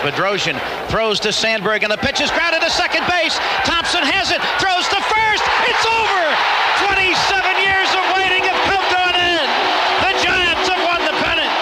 [0.00, 0.56] Bedrosian
[0.88, 3.36] throws to Sandberg, and the pitch is grounded to second base.
[3.68, 5.44] Thompson has it, throws to first.
[5.68, 6.24] It's over.
[6.88, 7.04] 27
[7.60, 9.50] years of waiting have come to an end.
[10.00, 11.52] The Giants have won the pennant.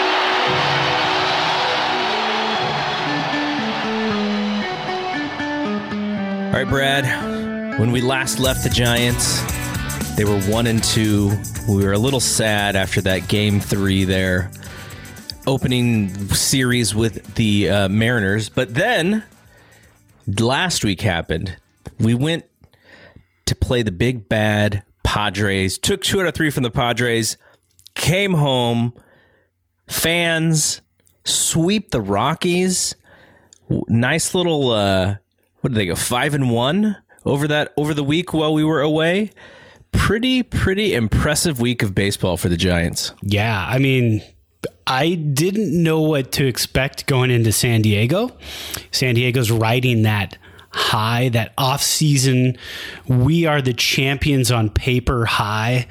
[6.55, 7.05] All right, Brad.
[7.81, 9.43] When we last left the Giants,
[10.17, 11.37] they were one and two.
[11.69, 14.51] We were a little sad after that game three there,
[15.49, 18.51] opening series with the uh, Mariners.
[18.51, 19.25] But then
[20.39, 21.57] last week happened.
[21.99, 22.45] We went
[23.47, 25.79] to play the big bad Padres.
[25.79, 27.39] Took two out of three from the Padres.
[27.95, 28.93] Came home.
[29.89, 30.83] Fans
[31.25, 32.95] sweep the Rockies.
[33.89, 34.71] Nice little.
[34.71, 35.17] Uh,
[35.61, 35.97] what did they go?
[35.97, 39.31] Five and one over that over the week while we were away.
[39.93, 43.13] Pretty pretty impressive week of baseball for the Giants.
[43.23, 44.23] Yeah, I mean,
[44.91, 48.35] I didn't know what to expect going into San Diego.
[48.91, 50.39] San Diego's riding that
[50.79, 52.57] high, that off season,
[53.07, 55.87] we are the champions on paper high.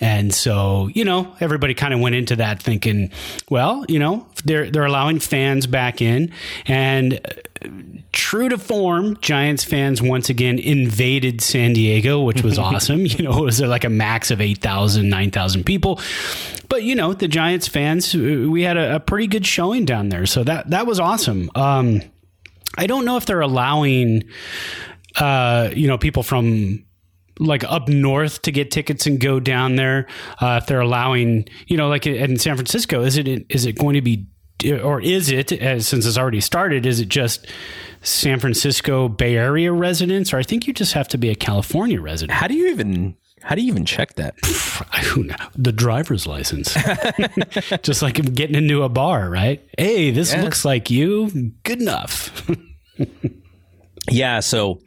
[0.00, 3.10] And so, you know, everybody kind of went into that thinking,
[3.48, 6.32] well, you know, they're they're allowing fans back in
[6.66, 7.68] and uh,
[8.10, 13.06] true to form, Giants fans once again invaded San Diego, which was awesome.
[13.06, 16.00] You know, it was there like a max of 8,000, 9,000 people.
[16.68, 20.26] But, you know, the Giants fans, we had a, a, pretty good showing down there.
[20.26, 21.50] So that, that was awesome.
[21.54, 22.02] Um,
[22.76, 24.24] I don't know if they're allowing,
[25.16, 26.84] uh, you know, people from
[27.38, 30.06] like up north to get tickets and go down there.
[30.40, 33.94] Uh, if they're allowing, you know, like in San Francisco, is it is it going
[33.94, 34.26] to be,
[34.82, 35.48] or is it
[35.82, 36.86] since it's already started?
[36.86, 37.46] Is it just
[38.02, 42.00] San Francisco Bay Area residents, or I think you just have to be a California
[42.00, 42.38] resident?
[42.38, 44.34] How do you even how do you even check that?
[45.56, 46.76] the driver's license.
[47.82, 49.62] Just like getting into a bar, right?
[49.78, 50.42] Hey, this yes.
[50.42, 51.52] looks like you.
[51.64, 52.48] Good enough.
[54.10, 54.40] yeah.
[54.40, 54.80] So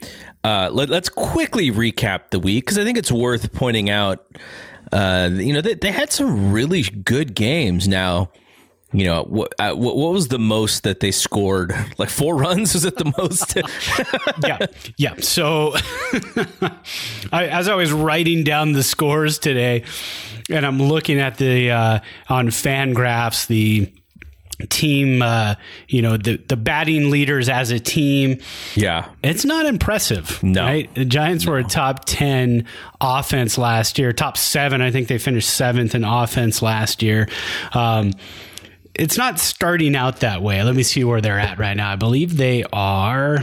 [0.43, 4.25] uh, let, us quickly recap the week because I think it's worth pointing out.
[4.91, 7.87] Uh, you know, they, they had some really good games.
[7.87, 8.31] Now,
[8.97, 11.73] you know what, uh, what, what was the most that they scored?
[11.97, 12.73] Like four runs?
[12.73, 13.57] Was it the most?
[14.45, 14.67] Yeah
[14.97, 15.15] yeah.
[15.19, 15.73] So
[17.31, 19.83] I, as i was writing down the scores today
[20.49, 23.91] and i'm looking at the uh, on fangraphs the
[24.69, 25.55] team uh,
[25.89, 28.39] you know the the batting leaders as a team.
[28.75, 29.09] Yeah.
[29.21, 30.63] It's not impressive no.
[30.63, 30.93] right?
[30.95, 31.51] The giants no.
[31.51, 32.65] were a top 10
[33.01, 37.27] offense last year top 7 i think they finished 7th in offense last year.
[37.73, 38.13] Um,
[38.97, 40.63] it's not starting out that way.
[40.63, 41.91] Let me see where they're at right now.
[41.91, 43.39] I believe they are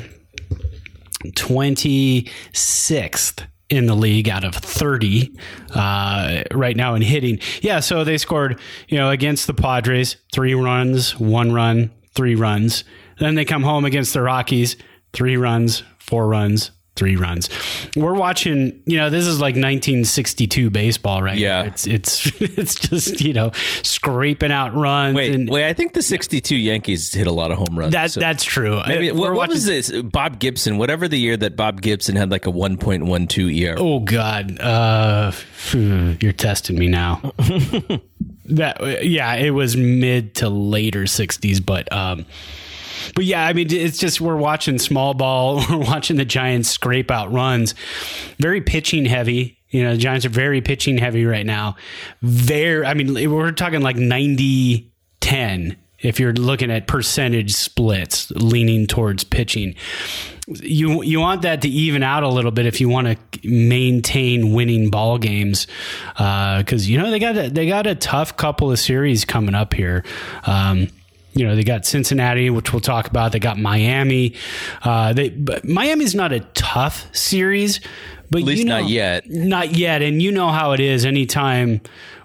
[1.24, 5.34] 26th in the league out of 30
[5.74, 7.38] uh, right now in hitting.
[7.62, 12.84] Yeah, so they scored, you know, against the Padres, three runs, one run, three runs.
[13.18, 14.76] Then they come home against the Rockies,
[15.12, 17.48] three runs, four runs, three runs.
[17.96, 21.38] We're watching, you know, this is like 1962 baseball, right?
[21.38, 25.16] Yeah, it's it's it's just you know scraping out runs.
[25.16, 27.92] Wait, and, wait, I think the 62 Yankees hit a lot of home runs.
[27.92, 28.20] That so.
[28.20, 28.80] that's true.
[28.86, 29.90] Maybe, I, what, what was this?
[30.02, 33.80] Bob Gibson, whatever the year that Bob Gibson had like a 1.12 ERA.
[33.80, 35.32] Oh God, uh,
[35.72, 37.32] you're testing me now.
[38.46, 42.26] that yeah, it was mid to later 60s, but um
[43.14, 47.10] but yeah, I mean, it's just we're watching small ball, we're watching the Giants scrape
[47.10, 47.74] out runs,
[48.38, 49.58] very pitching heavy.
[49.70, 51.76] You know, the Giants are very pitching heavy right now.
[52.20, 54.92] Very, I mean, we're talking like 90
[55.22, 59.74] 10 if you're looking at percentage splits leaning towards pitching.
[60.46, 64.52] You you want that to even out a little bit if you want to maintain
[64.52, 65.68] winning ball games,
[66.14, 69.54] because uh, you know they got a, they got a tough couple of series coming
[69.54, 70.04] up here.
[70.44, 70.88] Um,
[71.34, 73.32] you know, they got Cincinnati, which we'll talk about.
[73.32, 74.34] They got Miami.
[74.82, 77.80] Uh, they, but Miami's not a tough series,
[78.30, 79.28] but at least you know, not yet.
[79.30, 80.02] Not yet.
[80.02, 81.04] And you know how it is.
[81.04, 81.80] Anytime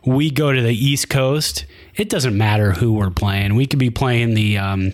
[0.05, 3.55] we go to the East Coast, it doesn't matter who we're playing.
[3.55, 4.93] We could be playing the um,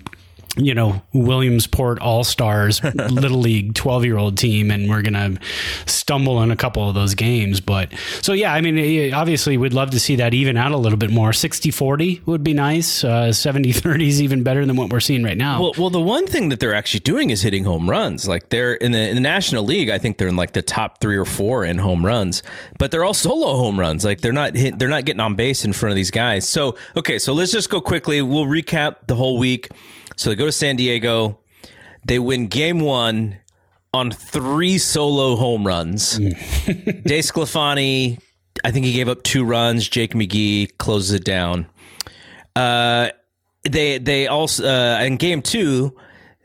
[0.58, 5.38] you know Williamsport All Stars Little League twelve year old team, and we're gonna
[5.86, 7.60] stumble in a couple of those games.
[7.60, 7.92] But
[8.22, 11.10] so yeah, I mean, obviously, we'd love to see that even out a little bit
[11.10, 11.32] more.
[11.32, 13.04] 60-40 would be nice.
[13.04, 15.62] Uh, 70-30 is even better than what we're seeing right now.
[15.62, 18.28] Well, well, the one thing that they're actually doing is hitting home runs.
[18.28, 21.00] Like they're in the in the National League, I think they're in like the top
[21.00, 22.44] three or four in home runs,
[22.78, 24.06] but they're all solo home runs.
[24.06, 26.48] Like they're not hit, they're not getting on base in front of these guys.
[26.48, 28.22] So okay, so let's just go quickly.
[28.22, 29.70] We'll recap the whole week.
[30.16, 31.40] So they go to San Diego.
[32.06, 33.38] They win game one
[33.94, 36.20] on three solo home runs.
[36.20, 37.04] Mm.
[37.04, 38.20] DeSclafani,
[38.64, 39.88] I think he gave up two runs.
[39.88, 41.68] Jake McGee closes it down.
[42.56, 43.10] Uh,
[43.64, 45.96] they they also uh, in game two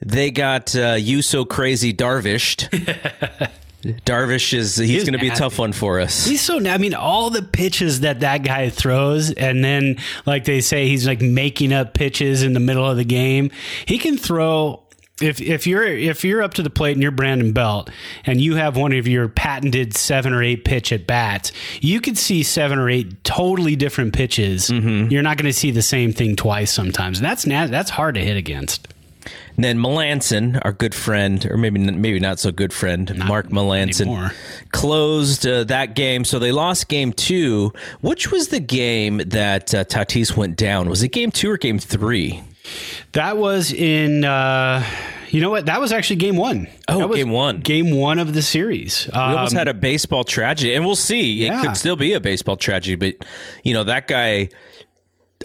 [0.00, 2.68] They got uh, you so crazy Darvished.
[3.82, 6.26] Darvish is he's, going to be a tough one for us.
[6.26, 6.58] He's so.
[6.66, 11.06] I mean, all the pitches that that guy throws, and then like they say, he's
[11.06, 13.50] like making up pitches in the middle of the game.
[13.86, 14.82] He can throw.
[15.20, 17.90] If if you're if you're up to the plate and you're Brandon Belt
[18.24, 22.18] and you have one of your patented seven or eight pitch at bats, you could
[22.18, 24.70] see seven or eight totally different pitches.
[24.70, 25.10] Mm-hmm.
[25.10, 27.20] You're not going to see the same thing twice sometimes.
[27.20, 28.88] That's that's hard to hit against.
[29.56, 34.00] And then Melancon, our good friend, or maybe maybe not so good friend, Mark Melancon,
[34.02, 34.32] anymore.
[34.72, 36.24] closed uh, that game.
[36.24, 37.72] So they lost game two.
[38.00, 40.88] Which was the game that uh, Tatis went down?
[40.88, 42.42] Was it game two or game three?
[43.12, 44.24] That was in.
[44.24, 44.84] Uh,
[45.30, 45.66] you know what?
[45.66, 46.68] That was actually game one.
[46.88, 47.60] Oh, game one.
[47.60, 49.08] Game one of the series.
[49.12, 51.42] We almost Um, had a baseball tragedy, and we'll see.
[51.44, 51.62] It Yeah.
[51.62, 53.26] could still be a baseball tragedy, but
[53.64, 54.48] you know that guy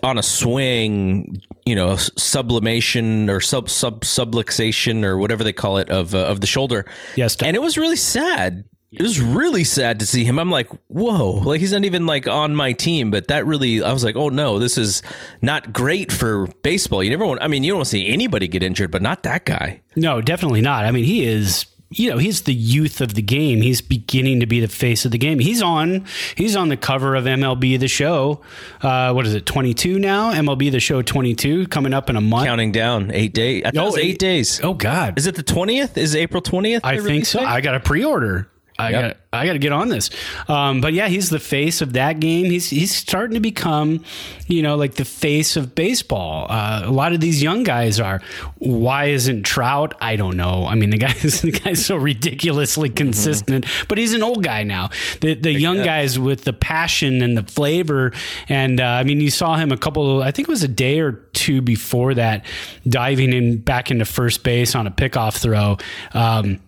[0.04, 5.90] on a swing, you know, sublimation or sub sub subluxation or whatever they call it
[5.90, 6.86] of uh, of the shoulder.
[7.16, 8.66] Yes, and it was really sad.
[8.92, 10.38] It was really sad to see him.
[10.38, 13.92] I'm like, whoa, like he's not even like on my team, but that really, I
[13.92, 15.02] was like, oh no, this is
[15.42, 17.04] not great for baseball.
[17.04, 19.24] You never want, I mean, you don't want to see anybody get injured, but not
[19.24, 19.82] that guy.
[19.96, 20.86] No, definitely not.
[20.86, 21.66] I mean, he is.
[21.96, 23.62] You know, he's the youth of the game.
[23.62, 25.40] He's beginning to be the face of the game.
[25.40, 26.06] He's on.
[26.36, 28.42] He's on the cover of MLB The Show.
[28.82, 29.46] Uh, what is it?
[29.46, 30.32] Twenty two now.
[30.34, 32.48] MLB The Show twenty two coming up in a month.
[32.48, 33.64] Counting down eight days.
[33.66, 34.60] I Oh, eight eight- days.
[34.64, 35.98] Oh God, Is it the 20th?
[35.98, 36.82] Is April 20th?
[36.84, 37.40] I think so.
[37.42, 38.48] I got a pre-order.
[38.80, 39.02] I Yep.
[39.02, 40.12] got I got to get on this.
[40.48, 42.46] Um, but yeah, he's the face of that game.
[42.46, 44.04] He's he's starting to become,
[44.48, 46.46] you know, like the face of baseball.
[46.50, 48.22] Uh, a lot of these young guys are.
[48.60, 49.96] Why isn't Trout?
[50.00, 50.66] I don't know.
[50.68, 54.90] I mean, the guy's the guy's so ridiculously consistent, but he's an old guy now.
[55.22, 58.12] The the young guys with the passion and the flavor,
[58.50, 60.22] and uh, I mean, you saw him a couple.
[60.22, 62.46] I think it was a day or two before that,
[62.88, 65.78] diving in back into first base on a pickoff throw.
[66.14, 66.60] Um,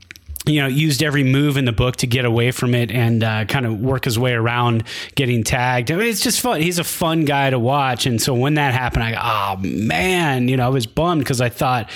[0.46, 3.46] you know, used every move in the book to get away from it and uh,
[3.46, 4.84] kind of work his way around
[5.16, 5.92] getting tagged.
[5.92, 6.62] I mean, it's just fun.
[6.62, 8.06] He's a fun guy to watch.
[8.06, 11.50] And so when that happened, I oh man, you know, I was bummed because I
[11.50, 11.90] thought,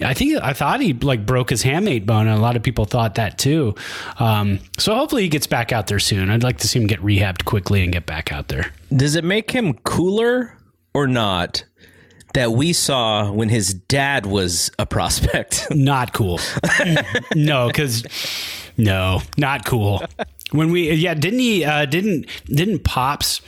[0.00, 2.84] I think I thought he like broke his hamate bone, and a lot of people
[2.84, 3.74] thought that too.
[4.18, 6.30] Um, so hopefully he gets back out there soon.
[6.30, 8.72] I'd like to see him get rehabbed quickly and get back out there.
[8.94, 10.56] Does it make him cooler
[10.94, 11.64] or not
[12.36, 15.66] that we saw when his dad was a prospect?
[15.74, 16.38] Not cool.
[17.34, 18.04] no, because
[18.76, 20.04] no, not cool.
[20.52, 21.64] When we yeah, didn't he?
[21.64, 23.40] Uh, didn't didn't Pops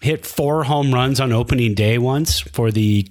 [0.00, 3.08] hit four home runs on opening day once for the?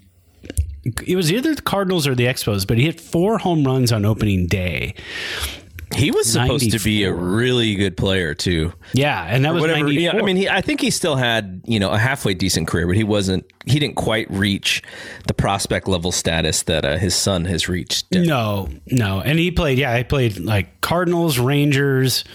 [1.06, 4.06] It was either the Cardinals or the Expos, but he hit four home runs on
[4.06, 4.94] opening day.
[5.96, 8.74] He was supposed to be a really good player too.
[8.94, 9.92] Yeah, and that was Whatever.
[9.92, 12.88] Yeah, I mean, he, I think he still had you know a halfway decent career,
[12.88, 13.46] but he wasn't.
[13.66, 14.82] He didn't quite reach
[15.28, 18.12] the prospect level status that uh, his son has reached.
[18.12, 19.22] No, no.
[19.22, 22.26] And he played, yeah, he played like Cardinals, Rangers,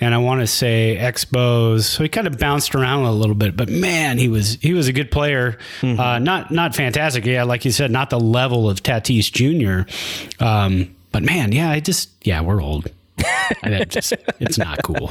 [0.00, 1.82] and I want to say Expos.
[1.82, 4.88] So he kind of bounced around a little bit, but man, he was he was
[4.88, 5.58] a good player.
[5.82, 10.42] Uh, not not fantastic, yeah, like you said, not the level of Tatis Jr.
[10.42, 12.92] Um, but man, yeah, I just yeah, we're old.
[13.88, 15.10] Just, it's not cool.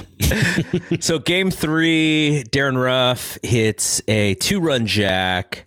[1.02, 5.66] So game three, Darin Ruf hits a two-run jack.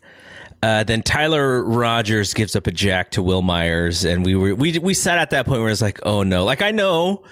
[0.63, 4.79] Uh, then Tyler Rogers gives up a jack to Wil Myers, and we were we
[4.79, 6.44] we sat at that point where it's like, oh no!
[6.44, 7.23] Like I know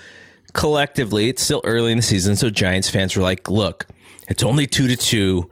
[0.53, 3.87] collectively it's still early in the season, so Giants fans were like, look,
[4.29, 5.49] it's only two to two,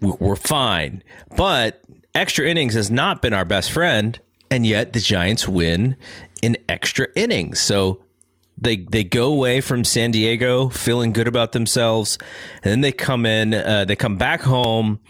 [0.00, 1.02] we're fine.
[1.36, 1.82] But
[2.14, 5.96] extra innings has not been our best friend, and yet the Giants win
[6.42, 7.60] in extra innings.
[7.60, 8.02] So
[8.58, 12.18] they they go away from San Diego feeling good about themselves,
[12.62, 13.54] and then they come in.
[13.54, 15.00] Uh, they come back home.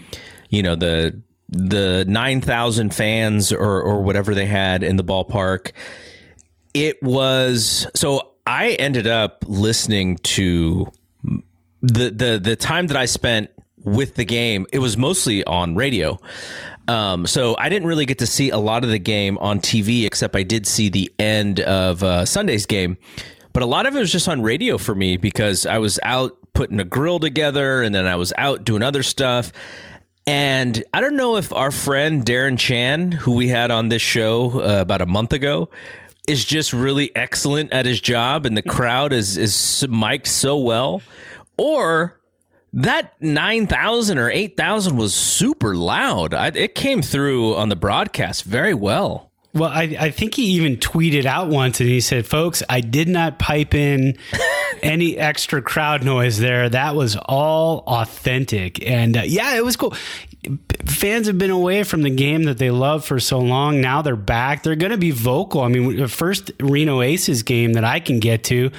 [0.50, 5.72] You know the the nine thousand fans or or whatever they had in the ballpark.
[6.74, 8.32] It was so.
[8.48, 10.90] I ended up listening to
[11.82, 13.50] the the the time that I spent
[13.84, 14.66] with the game.
[14.72, 16.18] It was mostly on radio.
[16.88, 20.06] Um, so I didn't really get to see a lot of the game on TV,
[20.06, 22.96] except I did see the end of uh, Sunday's game.
[23.52, 26.36] But a lot of it was just on radio for me because I was out
[26.52, 29.52] putting a grill together, and then I was out doing other stuff.
[30.26, 34.60] And I don't know if our friend Darren Chan, who we had on this show
[34.60, 35.70] uh, about a month ago,
[36.26, 41.00] is just really excellent at his job, and the crowd is is mic'd so well,
[41.56, 42.15] or
[42.76, 46.34] that nine thousand or eight thousand was super loud.
[46.34, 49.32] I, it came through on the broadcast very well.
[49.54, 53.08] Well, I, I think he even tweeted out once and he said, folks, I did
[53.08, 54.18] not pipe in
[54.82, 56.68] any extra crowd noise there.
[56.68, 58.86] That was all authentic.
[58.86, 59.94] And uh, yeah, it was cool.
[60.84, 63.80] fans have been away from the game that they love for so long.
[63.80, 64.62] Now they're back.
[64.62, 65.62] They're going to be vocal.
[65.62, 68.70] I mean, the first Reno Aces game that I can get to,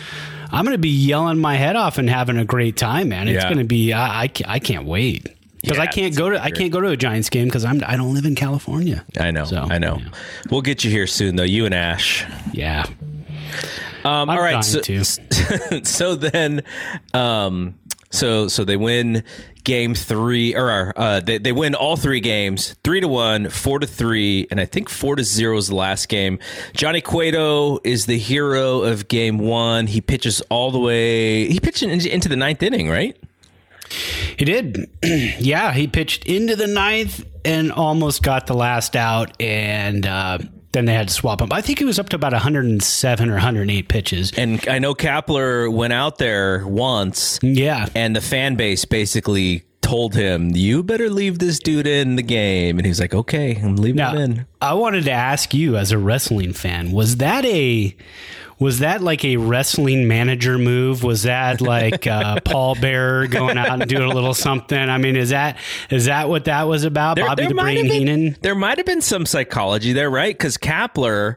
[0.51, 3.27] I'm going to be yelling my head off and having a great time, man.
[3.27, 3.45] It's Yeah.
[3.49, 3.93] going to be.
[3.93, 5.23] I, I, I can't wait
[5.61, 7.83] because Yeah, I can't go to I can't go to a Giants game because I'm
[7.85, 9.03] I don't live in California.
[9.19, 9.45] I know.
[9.45, 9.97] So, I know.
[9.99, 10.09] yeah.
[10.49, 11.43] We'll get you here soon, though.
[11.43, 12.25] You and Ash.
[12.53, 12.85] Yeah.
[14.05, 14.63] Um, all right.
[14.63, 14.81] So,
[15.83, 16.63] so then,
[17.13, 17.75] um,
[18.09, 19.23] so so they win
[19.63, 23.87] game three, or uh, they they win all three games, three to one, four to
[23.87, 26.39] three, and I think four to zero is the last game.
[26.73, 29.87] Johnny Cueto is the hero of game one.
[29.87, 31.47] He pitches all the way.
[31.49, 33.17] He pitched into, into the ninth inning, right?
[34.37, 34.89] He did.
[35.03, 40.37] yeah, he pitched into the ninth and almost got the last out, and uh,
[40.73, 41.49] then they had to swap him.
[41.51, 44.31] I think he was up to about 107 or 108 pitches.
[44.37, 47.87] And I know Kapler went out there once, Yeah.
[47.95, 52.77] and the fan base basically told him, "You better leave this dude in the game."
[52.77, 55.91] And he's like, "Okay, I'm leaving Now, him in." I wanted to ask you, as
[55.93, 57.95] a wrestling fan, was that a
[58.59, 61.03] was that like a wrestling manager move?
[61.03, 64.77] Was that like uh, Paul Bearer going out and doing a little something?
[64.77, 65.57] I mean, is that
[65.89, 67.17] is that what that was about?
[67.17, 68.37] Bobby the Brain been- Heenan.
[68.41, 70.35] There might have been some psychology there, right?
[70.35, 71.35] Because Kapler,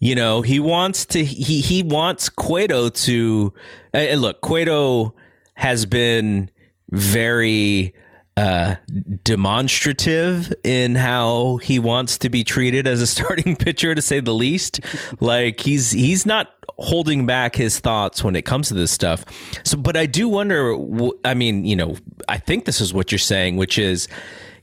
[0.00, 3.52] you know, he wants to he he wants Cueto to
[3.92, 4.40] and look.
[4.40, 5.14] Cueto
[5.54, 6.50] has been
[6.90, 7.94] very
[8.36, 8.74] uh
[9.22, 14.34] demonstrative in how he wants to be treated as a starting pitcher to say the
[14.34, 14.80] least.
[15.20, 19.24] Like he's he's not holding back his thoughts when it comes to this stuff.
[19.64, 20.76] So but i do wonder
[21.24, 21.96] i mean you know
[22.28, 24.08] i think this is what you're saying which is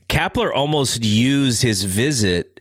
[0.08, 2.60] Kapler almost used his visit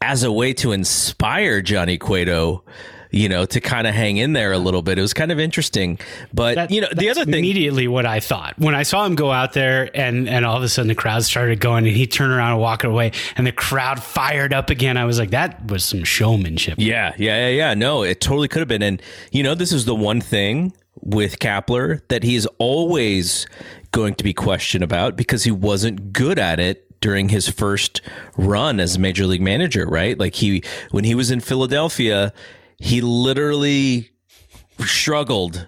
[0.00, 2.64] as a way to inspire Johnny Cueto,
[3.10, 4.98] you know, to kind of hang in there a little bit.
[4.98, 5.98] It was kind of interesting.
[6.32, 7.34] But, That- you know, the other thing.
[7.34, 10.62] immediately what I thought when I saw him go out there, and and all of
[10.62, 13.52] a sudden the crowd started going, and he turned around and walked away, and the
[13.52, 14.96] crowd fired up again.
[14.96, 16.74] I was like, that was some showmanship.
[16.78, 17.74] Yeah, yeah, yeah, yeah.
[17.74, 18.82] No, it totally could have been.
[18.82, 19.00] And,
[19.32, 23.46] you know, this is the one thing with Kapler that he is always
[23.92, 28.00] going to be questioned about because he wasn't good at it during his first
[28.36, 30.18] run as a major league manager, right?
[30.18, 32.32] Like he, when he was in Philadelphia,
[32.78, 34.10] he literally
[34.80, 35.66] struggled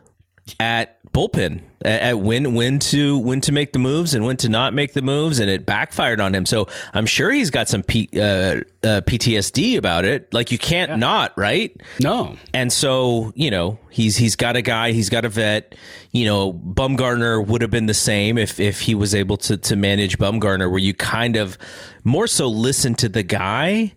[0.59, 4.75] at bullpen at, when when to when to make the moves and when to not
[4.75, 6.47] make the moves and it backfired on him.
[6.47, 10.33] So i'm sure he's got some P, uh, uh, ptsd about it.
[10.33, 11.75] Like you can't not right?
[12.01, 15.75] No, and so you know he's he's got a guy he's got a vet.
[16.13, 19.77] You know bumgarner would have been the same if if he was able to to
[19.77, 21.59] manage bumgarner where you kind of
[22.05, 23.93] more so listen to the guy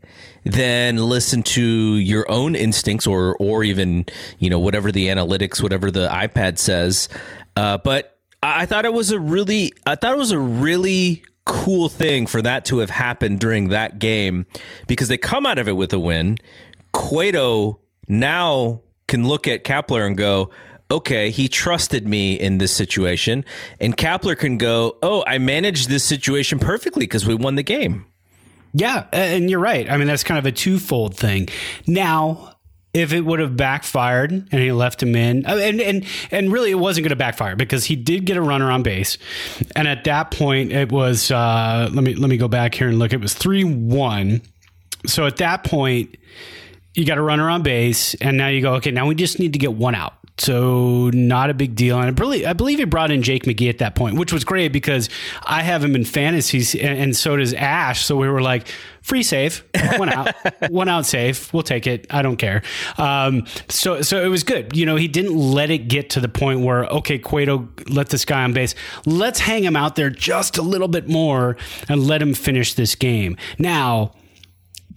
[0.45, 4.05] than listen to your own instincts or or even
[4.39, 7.07] you know whatever the analytics whatever the ipad says
[7.55, 11.23] uh, but I I thought it was a really I thought it was a really
[11.45, 14.45] cool thing for that to have happened during that game
[14.87, 16.37] because they come out of it with a win.
[16.93, 20.51] Cueto now can look at Kapler and go,
[20.89, 23.43] okay, he trusted me in this situation.
[23.79, 28.05] And Kapler can go, oh, I managed this situation perfectly because we won the game.
[28.73, 29.89] Yeah, and you're right.
[29.89, 31.47] I mean, that's kind of a twofold thing.
[31.85, 32.55] Now,
[32.93, 36.71] if it would have backfired and he left him in, uh, and and and really,
[36.71, 39.17] it wasn't going to backfire because he did get a runner on base,
[39.75, 42.99] and at that point, it was uh, let me let me go back here and
[42.99, 43.13] look.
[43.13, 44.41] It was three one.
[45.05, 46.17] So at that point,
[46.93, 49.53] you got a runner on base, and now you go, okay, now we just need
[49.53, 50.13] to get one out.
[50.37, 51.97] So not a big deal.
[51.99, 54.43] And I believe, I believe he brought in Jake McGee at that point, which was
[54.43, 55.07] great because
[55.45, 58.03] I have him in fantasies and, and so does Ash.
[58.03, 58.67] So we were like,
[59.03, 59.63] free save,
[59.97, 60.33] one out,
[60.71, 61.53] one out save.
[61.53, 62.07] We'll take it.
[62.09, 62.63] I don't care.
[62.97, 64.75] Um, so, so it was good.
[64.75, 68.25] You know, he didn't let it get to the point where, okay, Cueto, let this
[68.25, 68.73] guy on base.
[69.05, 72.95] Let's hang him out there just a little bit more and let him finish this
[72.95, 73.37] game.
[73.59, 74.13] Now,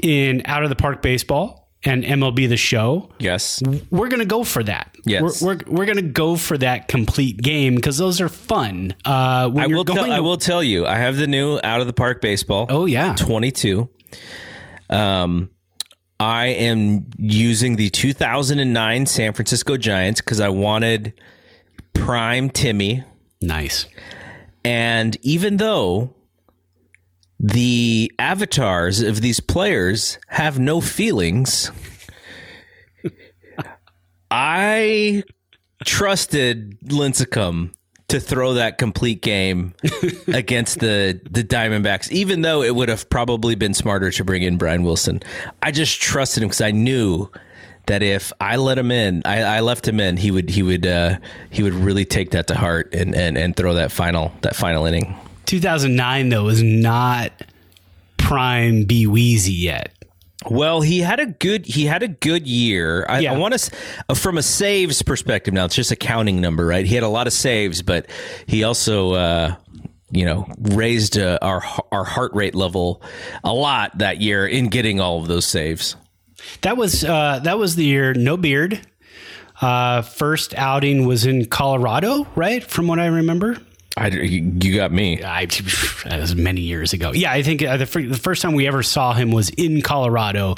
[0.02, 3.62] in out of the park baseball and MLB the show, Yes.
[3.90, 4.95] we're going to go for that.
[5.06, 5.40] Yes.
[5.40, 8.94] We're, we're, we're going to go for that complete game because those are fun.
[9.04, 11.86] Uh, I will, tell, going I will tell you, I have the new out of
[11.86, 12.66] the park baseball.
[12.68, 13.14] Oh, yeah.
[13.14, 13.88] 22.
[14.90, 15.50] Um,
[16.18, 21.14] I am using the 2009 San Francisco Giants because I wanted
[21.94, 23.04] prime Timmy.
[23.40, 23.86] Nice.
[24.64, 26.14] And even though
[27.38, 31.70] the avatars of these players have no feelings,
[34.30, 35.22] I
[35.84, 37.72] trusted Lincecum
[38.08, 39.74] to throw that complete game
[40.28, 44.58] against the the Diamondbacks, even though it would have probably been smarter to bring in
[44.58, 45.22] Brian Wilson.
[45.62, 47.28] I just trusted him because I knew
[47.86, 50.86] that if I let him in, I, I left him in, he would he would
[50.86, 51.18] uh,
[51.50, 54.86] he would really take that to heart and, and, and throw that final that final
[54.86, 55.16] inning.
[55.46, 57.32] 2009 though was not
[58.16, 59.92] prime B Weezy yet.
[60.44, 63.06] Well, he had a good he had a good year.
[63.08, 63.32] I, Yeah.
[63.32, 65.54] I want to from a saves perspective.
[65.54, 66.84] Now it's just a counting number, right?
[66.84, 68.06] He had a lot of saves, but
[68.46, 69.56] he also uh,
[70.10, 73.02] you know raised uh, our our heart rate level
[73.44, 75.96] a lot that year in getting all of those saves.
[76.60, 78.80] That was uh, that was the year no beard.
[79.60, 82.62] Uh, first outing was in Colorado, right?
[82.62, 83.56] From what I remember.
[83.98, 85.22] I, you got me.
[85.24, 87.12] I, that was many years ago.
[87.14, 90.56] Yeah, I think uh, the, the first time we ever saw him was in Colorado,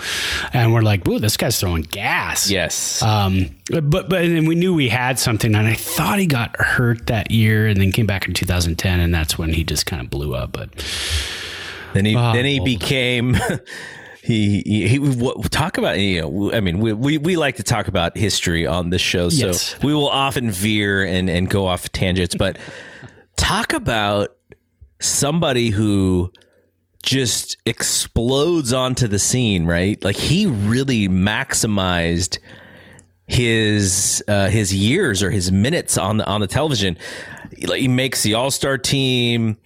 [0.52, 3.00] and we're like, "Ooh, this guy's throwing gas." Yes.
[3.00, 6.56] Um, but but and then we knew we had something, and I thought he got
[6.60, 10.02] hurt that year, and then came back in 2010, and that's when he just kind
[10.02, 10.50] of blew up.
[10.50, 10.70] But
[11.94, 13.36] Then he then he became
[14.22, 17.62] he he, he what, talk about you know I mean we, we we like to
[17.62, 19.80] talk about history on this show so Yes.
[19.82, 22.58] we will often veer and and go off tangents but
[23.38, 24.36] talk about
[25.00, 26.30] somebody who
[27.02, 32.38] just explodes onto the scene right like he really maximized
[33.28, 36.98] his uh, his years or his minutes on the on the television.
[37.56, 39.58] He makes the All Star team,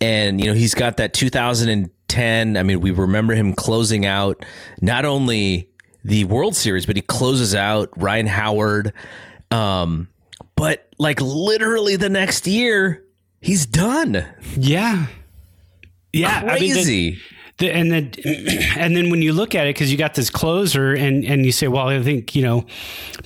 [0.00, 2.56] and you know he's got that 2010.
[2.56, 4.44] I mean, we remember him closing out
[4.80, 5.70] not only
[6.04, 8.92] the World Series, but he closes out Ryan Howard.
[9.52, 10.08] Um,
[10.56, 13.04] but like literally the next year,
[13.40, 14.24] he's done.
[14.56, 15.06] yeah,
[16.12, 17.18] yeah, I mean, the- Crazy.
[17.58, 18.12] The, and then,
[18.78, 21.52] and then when you look at it, because you got this closer, and and you
[21.52, 22.62] say, well, I think you know,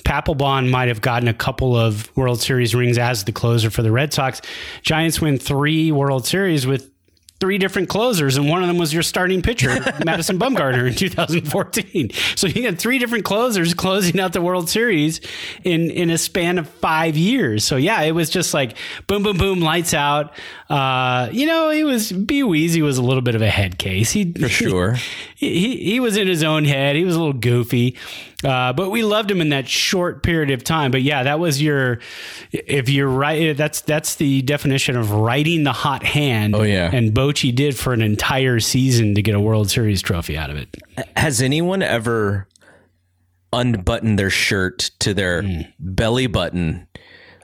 [0.03, 3.91] Papelbon might have gotten a couple of World Series rings as the closer for the
[3.93, 4.41] Red Sox.
[4.81, 6.91] Giants win three World Series with
[7.39, 9.69] three different closers, and one of them was your starting pitcher,
[10.05, 12.11] Madison Bumgarner, in 2014.
[12.35, 15.21] So you had three different closers closing out the World Series
[15.63, 17.63] in in a span of five years.
[17.63, 18.77] So yeah, it was just like
[19.07, 20.33] boom, boom, boom, lights out.
[20.67, 24.11] Uh, you know, he was B Weezy was a little bit of a head case.
[24.11, 24.93] He For sure.
[25.35, 26.95] he, he he was in his own head.
[26.95, 27.95] He was a little goofy,
[28.43, 30.89] uh, but we loved him in that short period of time.
[30.89, 31.99] But yeah, that was your
[32.51, 33.55] if you're right.
[33.55, 36.55] That's that's the definition of writing the hot hand.
[36.55, 36.89] Oh, yeah.
[36.91, 40.57] and Bochy did for an entire season to get a World Series trophy out of
[40.57, 40.75] it.
[41.15, 42.47] Has anyone ever
[43.53, 45.61] unbuttoned their shirt to their Hmm.
[45.79, 46.87] belly button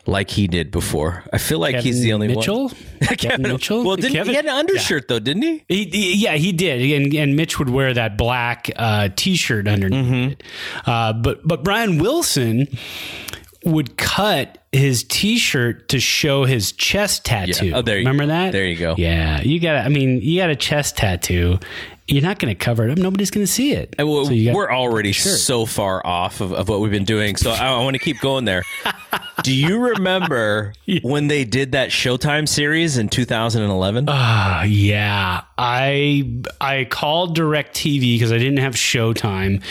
[0.05, 1.23] like he did before?
[1.31, 2.69] I feel like he's the only Mitchell?
[2.69, 2.75] one.
[3.17, 3.83] Kevin Mitchell.
[3.83, 5.63] Well, didn't, Kevin- he had an undershirt though, didn't he?
[5.67, 10.05] He, he- yeah, he did, and, and Mitch would wear that black uh, T-shirt underneath
[10.05, 10.29] Mm-hmm.
[10.31, 10.43] it.
[10.85, 12.67] Uh, but but Brian Wilson
[13.63, 17.67] would cut his T-shirt to show his chest tattoo.
[17.67, 17.77] Yeah.
[17.77, 18.51] Oh, there you- remember that?
[18.53, 18.95] there you go.
[18.97, 19.85] Yeah, you got.
[19.85, 21.59] I mean, you got a chest tattoo.
[22.07, 22.97] You're not going to cover it up.
[22.97, 23.95] Nobody's going to see it.
[23.97, 27.67] Well, So we're already so far off of, of what we've been doing, so I,
[27.69, 28.63] I want to keep going there.
[29.43, 34.07] Do you remember when they did that Showtime series in 2011?
[34.07, 39.63] Uh, yeah, I I called Directv because I didn't have Showtime,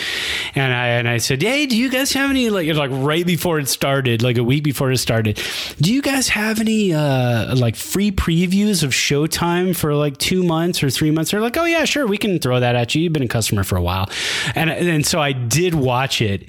[0.54, 3.58] and I and I said, "Hey, do you guys have any like like right before
[3.58, 5.40] it started, like a week before it started?
[5.80, 10.82] Do you guys have any uh like free previews of Showtime for like two months
[10.82, 13.02] or three months?" They're like, "Oh yeah, sure, we can throw that at you.
[13.02, 14.08] You've been a customer for a while,"
[14.54, 16.46] and and so I did watch it.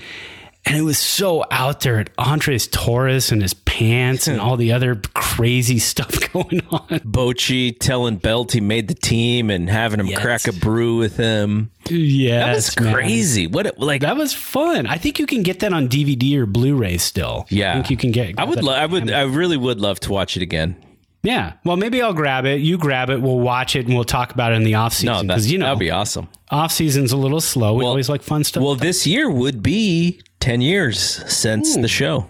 [0.63, 4.73] And it was so out there at Andres Torres and his pants and all the
[4.73, 6.87] other crazy stuff going on.
[6.99, 10.21] Bochy telling Belt he made the team and having him Yes.
[10.21, 11.71] crack a brew with him.
[11.89, 13.47] Yeah, That was crazy.
[13.47, 14.85] What it- like That was fun.
[14.85, 17.47] I think you can get that on DVD or Blu-ray still.
[17.49, 18.35] Yeah, I think you can get.
[18.39, 18.63] I would.
[18.63, 19.11] Lo- I would.
[19.11, 20.75] I really would love to watch it again.
[21.23, 21.53] Yeah.
[21.65, 22.61] Well, maybe I'll grab it.
[22.61, 23.21] You grab it.
[23.21, 25.65] We'll watch it and we'll talk about it in the off season because you know
[25.65, 26.27] that'd be awesome.
[26.49, 27.73] off season's a little slow.
[27.75, 28.63] We always like fun stuff.
[28.63, 30.99] Well, this year would be ten years
[31.33, 32.27] since the show.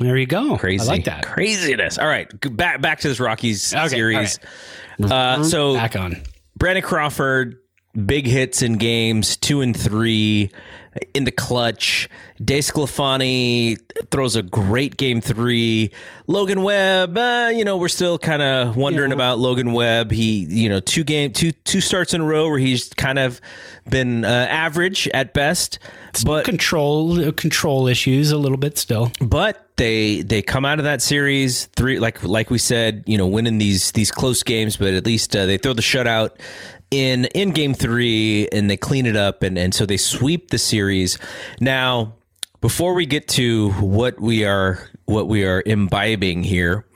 [0.00, 0.56] there you go.
[0.58, 1.24] Crazy, I like that.
[1.24, 1.98] craziness.
[1.98, 4.38] All right, back back to this Rockies Okay, series.
[5.00, 6.22] Uh, so Back on.
[6.56, 7.58] Brandon Crawford,
[8.06, 10.50] big hits in games two and three
[11.14, 12.08] in the clutch.
[12.44, 13.78] De Sclafani
[14.10, 15.90] throws a great game three.
[16.26, 20.10] Logan Webb, uh, you know, we're still kind of wondering about Logan Webb.
[20.10, 23.40] He, you know, two game, two two starts in a row where he's kind of
[23.88, 25.78] been uh, average at best,
[26.24, 29.10] but Control control issues a little bit still.
[29.20, 33.26] but they they come out of that series three like like we said you know
[33.26, 36.40] winning these these close games but at least uh, they throw the shutout
[36.90, 40.58] in in game three and they clean it up and and so they sweep the
[40.58, 41.18] series.
[41.60, 42.14] Now
[42.60, 46.86] before we get to what we are what we are imbibing here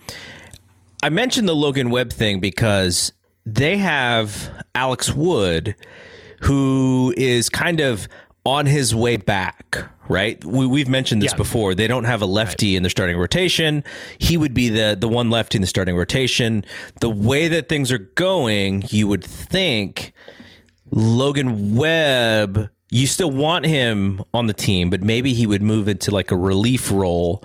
[1.03, 3.15] I mentioned the Logan Webb thing because
[3.47, 5.75] they have Alex Wood,
[6.43, 8.07] who is kind of
[8.47, 10.43] on his way back, right?
[10.45, 11.37] We, have mentioned this Yeah.
[11.37, 11.75] before.
[11.75, 13.85] They don't have a lefty in their starting rotation.
[14.19, 16.65] He would be the the one lefty in the starting rotation.
[17.01, 20.13] The way that things are going, you would think
[20.91, 22.71] Logan Webb.
[22.93, 26.37] You still want him on the team, but maybe he would move into like a
[26.37, 27.45] relief role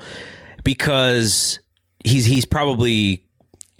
[0.63, 1.59] because
[2.03, 3.23] he's he's probably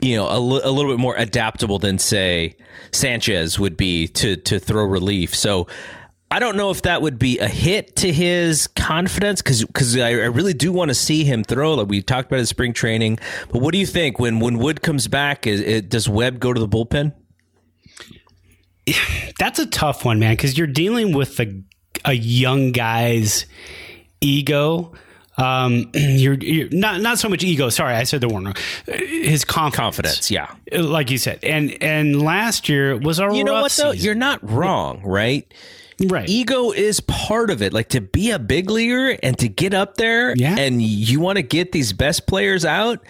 [0.02, 2.56] you know a little bit more adaptable than say
[2.92, 5.34] Sanchez would be to to throw relief.
[5.34, 5.66] So
[6.36, 10.10] I don't know if that would be a hit to his confidence because because I,
[10.10, 11.76] I really do want to see him throw.
[11.76, 13.20] Like we talked about his spring training,
[13.54, 15.48] but what do you think when when Wood comes back?
[15.48, 17.14] Is it, does Webb go to the bullpen?
[19.40, 21.58] That's a tough one, man, because you're dealing with a,
[22.04, 23.46] a young guy's
[24.20, 24.92] ego.
[25.38, 27.70] Um, you're, you're not not so much ego.
[27.70, 28.54] Sorry, I said the wrong.
[28.88, 30.54] His confidence, Confidence, yeah.
[30.82, 33.94] like you said, and and last year was a You know what though?
[33.94, 34.06] season.
[34.06, 35.50] You're not wrong, right?
[36.10, 36.28] Right.
[36.30, 37.74] ego is part of it.
[37.74, 40.58] Like to be a big leaguer and to get up there Yeah.
[40.58, 43.04] and you want to get these best players out,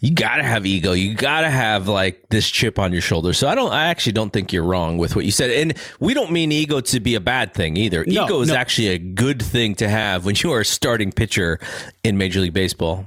[0.00, 0.92] you got to have ego.
[0.92, 3.32] You got to have like this chip on your shoulder.
[3.32, 5.50] So I don't I actually don't think you're wrong with what you said.
[5.50, 8.04] And we don't mean ego to be a bad thing either.
[8.06, 8.54] No, ego is no.
[8.56, 11.58] actually a good thing to have when you are a starting pitcher
[12.02, 13.06] in Major League Baseball.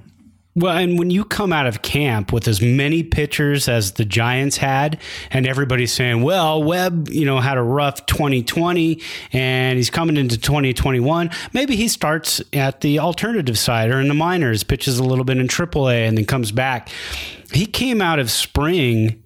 [0.58, 4.58] Well, and when you come out of camp with as many pitchers as the Giants
[4.58, 9.00] had, and everybody's saying, well, Webb, you know, had a rough 2020
[9.34, 14.16] and he's coming into 2021, maybe he starts at the alternative side or in the
[14.16, 16.90] minors, pitches a little bit in AAA, and then comes back.
[17.54, 19.22] He came out of spring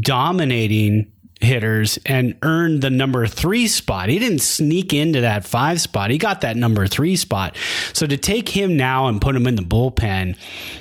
[0.00, 1.10] dominating
[1.44, 4.08] hitters and earned the number three spot.
[4.08, 6.10] He didn't sneak into that five spot.
[6.10, 7.56] He got that number three spot.
[7.92, 10.36] So to take him now and put him in the bullpen,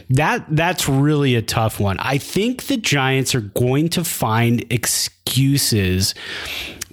[0.10, 2.00] that that's really a tough one.
[2.00, 6.16] I think the Giants are going to find excuses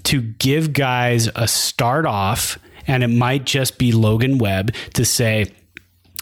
[0.05, 5.47] to give guys a start off, and it might just be Logan Webb to say,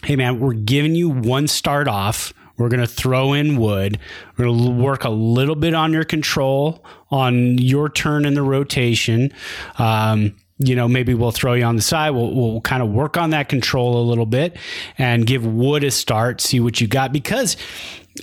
[0.03, 2.33] hey man, we're giving you one start off.
[2.59, 3.97] We're going to throw in wood.
[4.37, 8.43] We're going to work a little bit on your control, on your turn in the
[8.43, 9.33] rotation.
[9.79, 12.11] Um, you know, maybe we'll throw you on the side.
[12.11, 14.57] We'll, we'll kind of work on that control a little bit
[14.97, 17.13] and give Wood a start, see what you got.
[17.13, 17.55] Because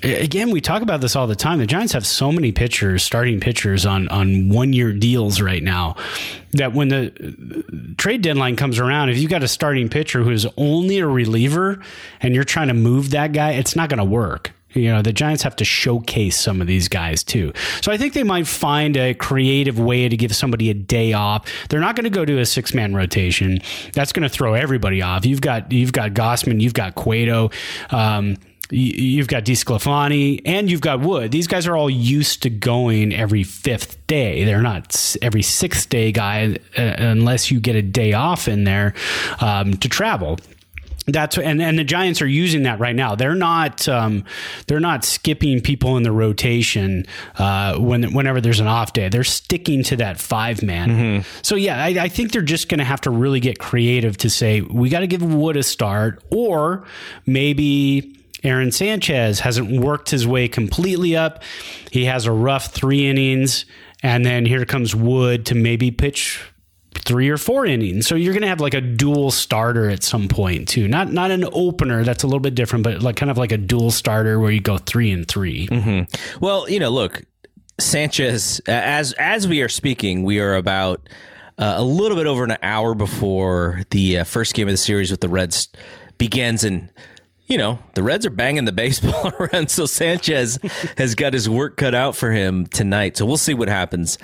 [0.03, 1.59] again, we talk about this all the time.
[1.59, 5.97] The Giants have so many pitchers, starting pitchers on on one year deals right now,
[6.53, 10.47] that when the trade deadline comes around, if you've got a starting pitcher who is
[10.57, 11.83] only a reliever
[12.21, 14.53] and you're trying to move that guy, it's not going to work.
[14.77, 17.53] You know, the Giants have to showcase some of these guys too.
[17.81, 21.49] So I think they might find a creative way to give somebody a day off.
[21.69, 23.61] They're not going to go to a six man rotation.
[23.95, 25.25] That's going to throw everybody off.
[25.25, 27.51] You've got you've got Gausman, you've got Cueto.
[27.91, 28.37] Um,
[28.71, 31.31] You've got DeSclafani and you've got Wood.
[31.31, 34.45] These guys are all used to going every fifth day.
[34.45, 38.95] They're not every sixth day guy uh, unless you get a day off in there
[39.41, 40.39] um, to travel.
[41.09, 43.15] That's and and the Giants are using that right now.
[43.15, 44.25] They're not um,
[44.67, 47.07] they're not skipping people in the rotation
[47.39, 49.09] uh, when whenever there's an off day.
[49.09, 50.89] They're sticking to that five man.
[51.43, 54.29] So yeah, I, I think they're just going to have to really get creative to
[54.29, 56.85] say we got to give Wood a start, or
[57.25, 58.16] maybe
[58.47, 61.43] Aaron Sanchez hasn't worked his way completely up.
[61.91, 63.67] He has a rough three innings,
[64.03, 66.43] and then here comes Wood to maybe pitch
[66.95, 68.07] three or four innings.
[68.07, 70.89] So you're going to have like a dual starter at some point too.
[70.89, 73.59] Not not an opener that's a little bit different, but like kind of like a
[73.59, 75.69] dual starter where you go three and 3
[76.41, 77.23] Well, you know, look,
[77.79, 78.61] Sanchez.
[78.67, 81.09] As as we are speaking, we are about
[81.59, 85.11] uh, a little bit over an hour before the uh, first game of the series
[85.11, 85.69] with the Reds
[86.19, 86.91] begins, and
[87.47, 89.71] you know the Reds are banging the baseball around.
[89.71, 90.59] So Sanchez
[90.99, 93.17] has got his work cut out for him tonight.
[93.17, 94.19] So we'll see what happens.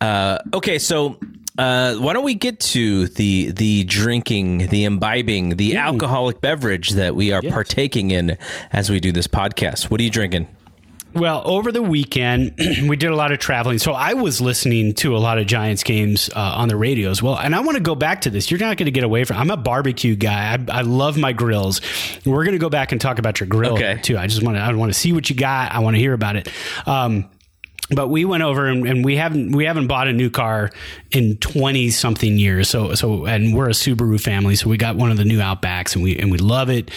[0.00, 1.18] Uh, okay, so.
[1.58, 7.14] Uh, why don't we get to the the drinking, the imbibing, the alcoholic beverage that
[7.14, 8.38] we are partaking in
[8.72, 9.90] as we do this podcast?
[9.90, 10.46] What are you drinking?
[11.12, 12.54] Well, over the weekend,
[12.88, 13.78] we did a lot of traveling.
[13.78, 17.22] So I was listening to a lot of Giants games uh, on the radio as
[17.22, 17.36] well.
[17.38, 18.50] And I want to go back to this.
[18.50, 20.54] You're not going to get away from I'm a barbecue guy.
[20.54, 21.80] I, I love my grills.
[22.24, 23.98] We're going to go back and talk about your grill Okay.
[24.02, 24.16] too.
[24.18, 25.72] I just want to I want to see what you got.
[25.72, 26.48] I want to hear about it.
[26.86, 27.28] Um,
[27.94, 30.70] but we went over and, and we haven't we haven't bought a new car
[31.10, 32.68] in 20 something years.
[32.68, 35.94] So so and we're a Subaru family so we got one of the new Outbacks
[35.94, 36.90] and we and we love it.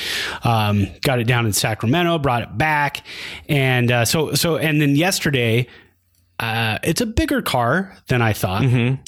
[0.44, 3.06] Um, got it down in Sacramento brought it back.
[3.50, 5.68] And uh, so so and then yesterday
[6.44, 8.64] uh, it's a bigger car than I thought.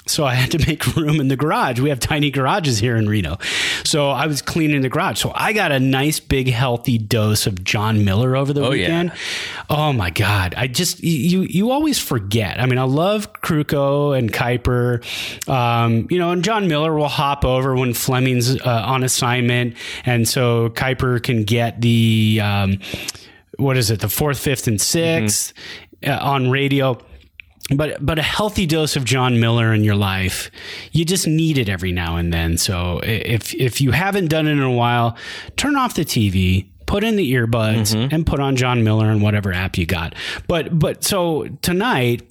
[0.07, 1.79] So I had to make room in the garage.
[1.79, 3.37] We have tiny garages here in Reno.
[3.83, 5.19] So I was cleaning the garage.
[5.19, 8.69] So I got a nice, big, healthy dose of John Miller over the yeah.
[8.69, 9.11] weekend.
[9.69, 10.53] Oh my God.
[10.55, 12.59] I just, you, you always forget.
[12.59, 15.03] I mean, I love Kruko and Kuiper.
[15.49, 19.75] Um, you know, and John Miller will hop over when Flemming's uh, on assignment.
[20.05, 22.79] And so Kuiper can get the, um,
[23.57, 25.53] what is it, the fourth, fifth, and 6th
[26.05, 26.97] uh, on radio.
[27.73, 30.51] But but a healthy dose of John Miller in your life,
[30.91, 32.57] you just need it every now and then.
[32.57, 35.17] So if if you haven't done it in a while,
[35.57, 38.13] turn off the TV, put in the earbuds, mm-hmm.
[38.13, 40.13] and put on John Miller and whatever app you got.
[40.47, 42.21] But but so tonight.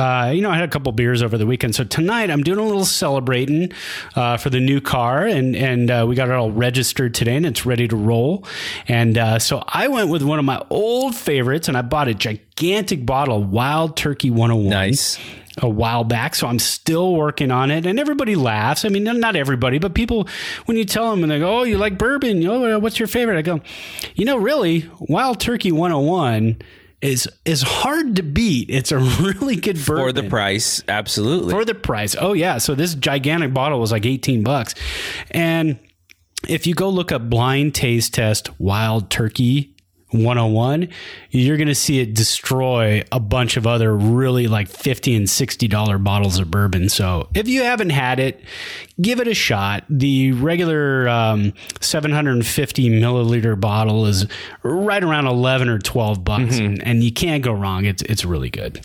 [0.00, 2.58] Uh, you know, I had a couple beers over the weekend, so tonight I'm doing
[2.58, 3.70] a little celebrating
[4.16, 7.44] uh, for the new car, and and uh, we got it all registered today, and
[7.44, 8.46] it's ready to roll.
[8.88, 12.14] And uh, so I went with one of my old favorites, and I bought a
[12.14, 15.18] gigantic bottle of Wild Turkey 101 Nice.
[15.60, 16.34] a while back.
[16.34, 17.84] So I'm still working on it.
[17.84, 18.86] And everybody laughs.
[18.86, 20.26] I mean, not everybody, but people,
[20.64, 22.42] when you tell them and they go, Oh, you like bourbon?
[22.46, 23.36] Oh, what's your favorite?
[23.36, 23.60] I go,
[24.14, 26.56] You know, really, Wild Turkey 101
[27.02, 28.70] is is hard to beat.
[28.70, 30.04] It's a really good bourbon.
[30.04, 31.52] For the price, absolutely.
[31.52, 32.14] For the price.
[32.18, 32.58] Oh, yeah.
[32.58, 34.74] So this gigantic bottle was like 18 bucks.
[35.30, 35.78] And
[36.48, 39.74] if you go look up blind taste test Wild Turkey
[40.10, 40.88] 101,
[41.30, 45.68] you're going to see it destroy a bunch of other really like 50 and 60
[45.68, 46.88] dollar bottles of bourbon.
[46.88, 48.40] So if you haven't had it,
[49.00, 49.84] give it a shot.
[49.88, 54.26] The regular um, 750 milliliter bottle is
[54.62, 57.84] right around 11 or 12 bucks, and, and you can't go wrong.
[57.84, 58.84] It's it's really good.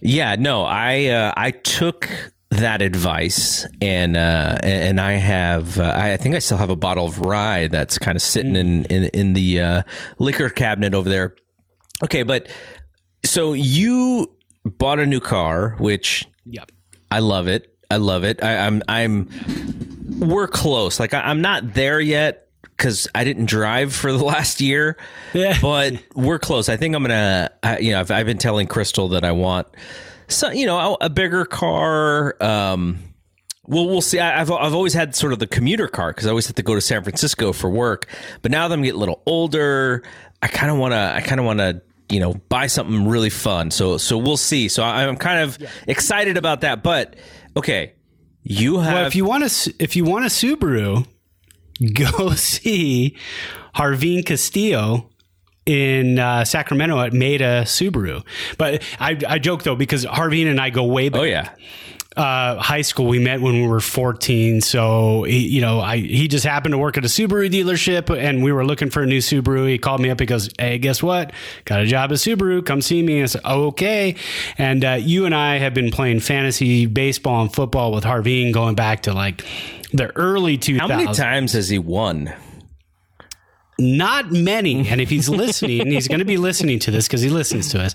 [0.00, 2.08] Yeah, no, I uh, I took
[2.50, 7.06] that advice and uh, and I have uh, I think I still have a bottle
[7.06, 9.82] of rye that's kind of sitting in in in the uh,
[10.18, 11.34] liquor cabinet over there.
[12.04, 12.48] Okay, but
[13.24, 14.30] so you
[14.64, 16.70] bought a new car, which Yep.
[17.10, 17.72] I love it.
[17.90, 18.42] I love it.
[18.42, 19.28] I, I'm I'm
[20.20, 21.00] we're close.
[21.00, 24.96] Like I, I'm not there yet because I didn't drive for the last year.
[25.34, 25.58] Yeah.
[25.60, 26.68] but we're close.
[26.68, 27.50] I think I'm gonna.
[27.62, 29.66] I, you know, I've, I've been telling Crystal that I want,
[30.28, 32.36] so you know, a, bigger car.
[32.42, 32.98] Um,
[33.66, 34.18] well, we'll see.
[34.18, 36.62] I, I've I've always had sort of the commuter car because I always have to
[36.62, 38.06] go to San Francisco for work.
[38.42, 40.02] But now that I'm getting a little older,
[40.42, 40.98] I kind of want to.
[40.98, 41.82] I kind of want to.
[42.08, 43.72] You know, buy something really fun.
[43.72, 44.68] So, so we'll see.
[44.68, 45.58] So, I- I'm kind of
[45.88, 46.84] excited about that.
[46.84, 47.16] But
[47.56, 47.94] okay,
[48.44, 48.94] you have.
[48.94, 51.04] Well, if you want to, if you want a Subaru,
[51.94, 53.16] go see
[53.74, 55.10] Harveen Castillo
[55.66, 58.24] in uh, Sacramento at Meta Subaru.
[58.56, 61.20] But I, I joke though because Harveen and I go way back.
[61.20, 61.50] oh yeah,
[62.16, 63.06] uh, high school.
[63.06, 64.62] We met when we were 14.
[64.62, 68.42] So, he, you know, I, he just happened to work at a Subaru dealership and
[68.42, 69.68] we were looking for a new Subaru.
[69.68, 70.18] He called me up.
[70.18, 71.32] He goes, Hey, guess what?
[71.66, 72.64] Got a job at Subaru.
[72.64, 73.22] Come see me.
[73.22, 74.16] I said, Okay.
[74.56, 78.76] And uh, you and I have been playing fantasy baseball and football with Harveen going
[78.76, 79.44] back to like
[79.92, 80.78] the early 2000s.
[80.78, 82.32] how many times has he won?
[83.78, 84.88] Not many.
[84.88, 87.80] And if he's listening, he's going to be listening to this because he listens to
[87.80, 87.94] us.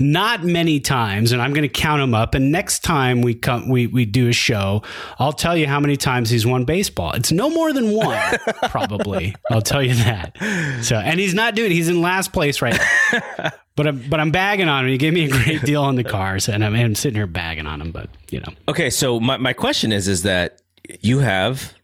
[0.00, 2.34] Not many times, and I'm going to count him up.
[2.34, 4.82] And next time we come, we we do a show,
[5.18, 7.12] I'll tell you how many times he's won baseball.
[7.12, 8.18] It's no more than one,
[8.68, 9.34] probably.
[9.50, 10.36] I'll tell you that.
[10.82, 11.70] So, and he's not doing.
[11.70, 12.78] He's in last place right
[13.12, 13.50] now.
[13.78, 14.90] But I'm but I'm bagging on him.
[14.90, 17.64] He gave me a great deal on the cars, and I'm, I'm sitting here bagging
[17.64, 17.92] on him.
[17.92, 20.60] But you know, Okay, so my, my question is is that
[21.00, 21.74] you have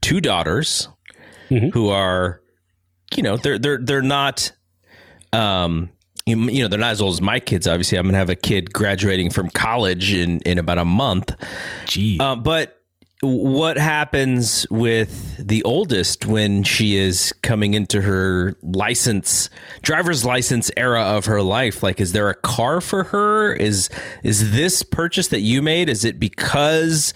[0.00, 0.88] two daughters
[1.50, 1.68] mm-hmm.
[1.68, 2.40] who are
[3.16, 4.52] you know they're they're they're not
[5.32, 5.90] um
[6.28, 7.98] you, know they're not as old as my kids obviously.
[7.98, 11.34] I'm gonna have a kid graduating from college in in about a month.
[11.86, 12.74] Gee, uh, but
[13.20, 19.50] what happens with the oldest when she is coming into her license
[19.82, 21.82] driver's license era of her life?
[21.82, 23.52] Like is there a car for her?
[23.54, 23.88] Is
[24.22, 27.12] is this purchase that you made is it because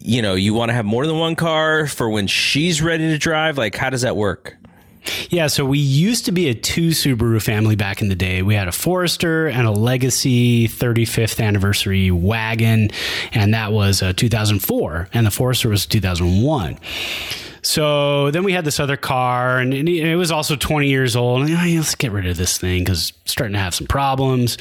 [0.00, 3.18] you know you want to have more than one car for when she's ready to
[3.18, 3.56] drive?
[3.56, 4.57] Like how does that work
[5.30, 8.42] Yeah, so we used to be a two Subaru family back in the day.
[8.42, 12.90] We had a Forester and a Legacy 35th anniversary wagon,
[13.32, 16.78] and that was uh, 2004, and the Forester was 2001.
[17.62, 21.42] So then we had this other car, and it, was also 20 years old.
[21.42, 24.56] And, "Oh, let's get rid of this thing because starting to have some problems.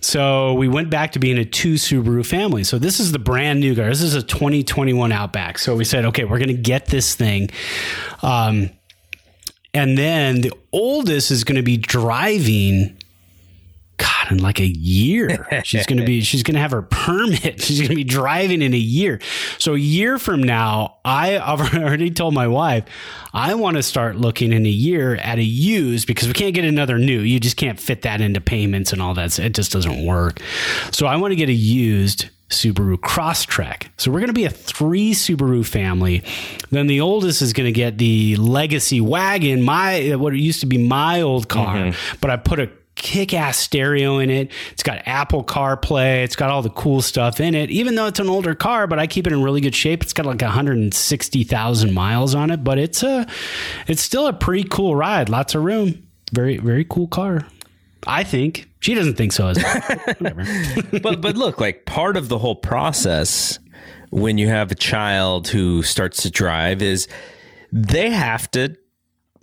[0.00, 2.64] So we went back to being a two Subaru family.
[2.64, 3.88] So this is the brand new car.
[3.88, 5.58] This is a 2021 Outback.
[5.58, 7.50] So we said, okay, we're going to get this thing.
[8.22, 8.70] Um,
[9.72, 12.96] and then the oldest is going to be driving.
[13.96, 15.46] God, in like a year.
[15.64, 17.60] She's going to be, she's going to have her permit.
[17.60, 19.20] She's going to be driving in a year.
[19.58, 22.86] So a year from now, I, I've already told my wife,
[23.34, 26.64] I want to start looking in a year at a used because we can't get
[26.64, 27.20] another new.
[27.20, 29.38] You just can't fit that into payments and all that.
[29.38, 30.40] It just doesn't work.
[30.92, 33.88] So I want to get a used Subaru Crosstrek.
[33.96, 36.22] So we're going to be a three Subaru family.
[36.70, 40.78] Then the oldest is going to get the legacy wagon, my what used to be
[40.78, 42.16] my old car, mm-hmm.
[42.20, 44.52] but I put a kick ass stereo in it.
[44.72, 46.22] It's got Apple CarPlay.
[46.22, 47.70] It's got all the cool stuff in it.
[47.70, 50.02] Even though it's an older car, but I keep it in really good shape.
[50.02, 53.26] It's got like 160,000 miles on it, but it's a
[53.86, 55.28] it's still a pretty cool ride.
[55.28, 56.06] Lots of room.
[56.32, 57.46] Very very cool car.
[58.06, 59.48] I think she doesn't think so.
[59.48, 59.62] As
[60.18, 60.44] Whatever.
[61.02, 63.58] but but look, like part of the whole process
[64.10, 67.06] when you have a child who starts to drive is
[67.72, 68.76] they have to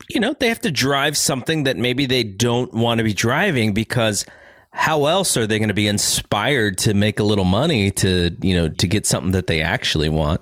[0.09, 3.73] you know, they have to drive something that maybe they don't want to be driving
[3.73, 4.25] because
[4.77, 8.55] how else are they going to be inspired to make a little money to, you
[8.55, 10.39] know, to get something that they actually want?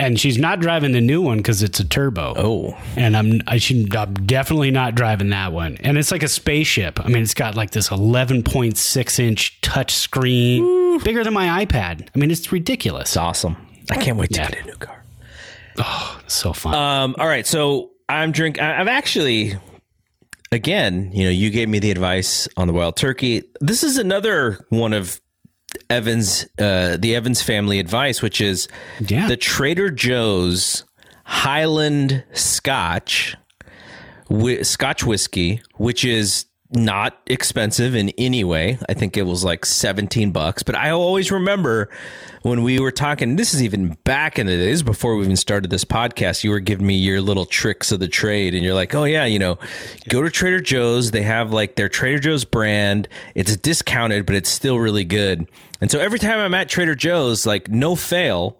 [0.00, 2.34] And she's not driving the new one because it's a turbo.
[2.36, 5.76] Oh, and I'm I should I'm definitely not driving that one.
[5.80, 6.98] And it's like a spaceship.
[6.98, 10.98] I mean, it's got like this 11.6 inch touch screen, Ooh.
[10.98, 12.08] bigger than my iPad.
[12.12, 13.10] I mean, it's ridiculous.
[13.10, 13.56] It's awesome.
[13.88, 14.50] I can't wait to yeah.
[14.50, 15.04] get a new car.
[15.78, 16.74] Oh, so fun.
[16.74, 18.60] Um, all right, so I'm drink.
[18.60, 19.56] I've actually,
[20.52, 23.42] again, you know, you gave me the advice on the wild turkey.
[23.60, 25.20] This is another one of
[25.88, 28.68] Evans, uh, the Evans family advice, which is
[29.06, 29.28] yeah.
[29.28, 30.84] the Trader Joe's
[31.24, 33.36] Highland Scotch,
[34.28, 38.78] wh- Scotch whiskey, which is not expensive in any way.
[38.88, 41.90] I think it was like 17 bucks, but I always remember
[42.42, 45.70] when we were talking, this is even back in the days before we even started
[45.70, 48.94] this podcast, you were giving me your little tricks of the trade and you're like,
[48.94, 49.58] "Oh yeah, you know,
[50.08, 53.08] go to Trader Joe's, they have like their Trader Joe's brand.
[53.34, 55.48] It's discounted, but it's still really good."
[55.80, 58.58] And so every time I'm at Trader Joe's, like no fail,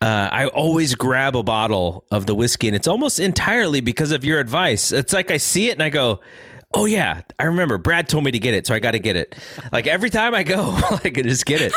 [0.00, 4.24] uh, I always grab a bottle of the whiskey, and it's almost entirely because of
[4.24, 4.92] your advice.
[4.92, 6.20] It's like I see it and I go,
[6.74, 7.78] Oh yeah, I remember.
[7.78, 9.34] Brad told me to get it, so I got to get it.
[9.72, 11.72] Like every time I go, I can just get it.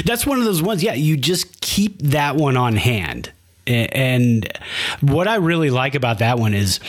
[0.04, 0.82] That's one of those ones.
[0.82, 3.32] Yeah, you just keep that one on hand.
[3.66, 4.48] And
[5.00, 6.80] what I really like about that one is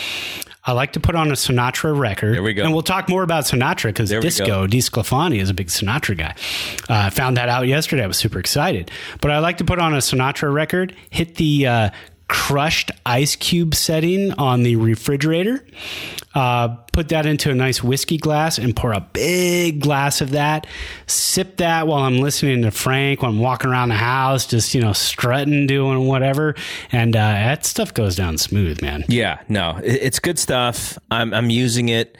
[0.65, 2.35] I like to put on a Sinatra record.
[2.35, 2.63] There we go.
[2.63, 6.35] And we'll talk more about Sinatra because Disco, DeSclafani is a big Sinatra guy.
[6.89, 8.03] Uh, I uh, found that out yesterday.
[8.03, 8.89] I was super excited.
[9.19, 11.89] But I like to put on a Sinatra record, hit the uh,
[12.27, 15.63] crushed ice cube setting on the refrigerator.
[16.33, 20.65] Uh, put that into a nice whiskey glass and pour a big glass of that.
[21.05, 24.81] Sip that while I'm listening to Frank, while I'm walking around the house, just, you
[24.81, 26.55] know, strutting, doing whatever.
[26.91, 29.05] And uh, that stuff goes down smooth, man.
[29.07, 30.97] Yeah, no, it's good stuff.
[31.11, 32.17] I'm, I'm using it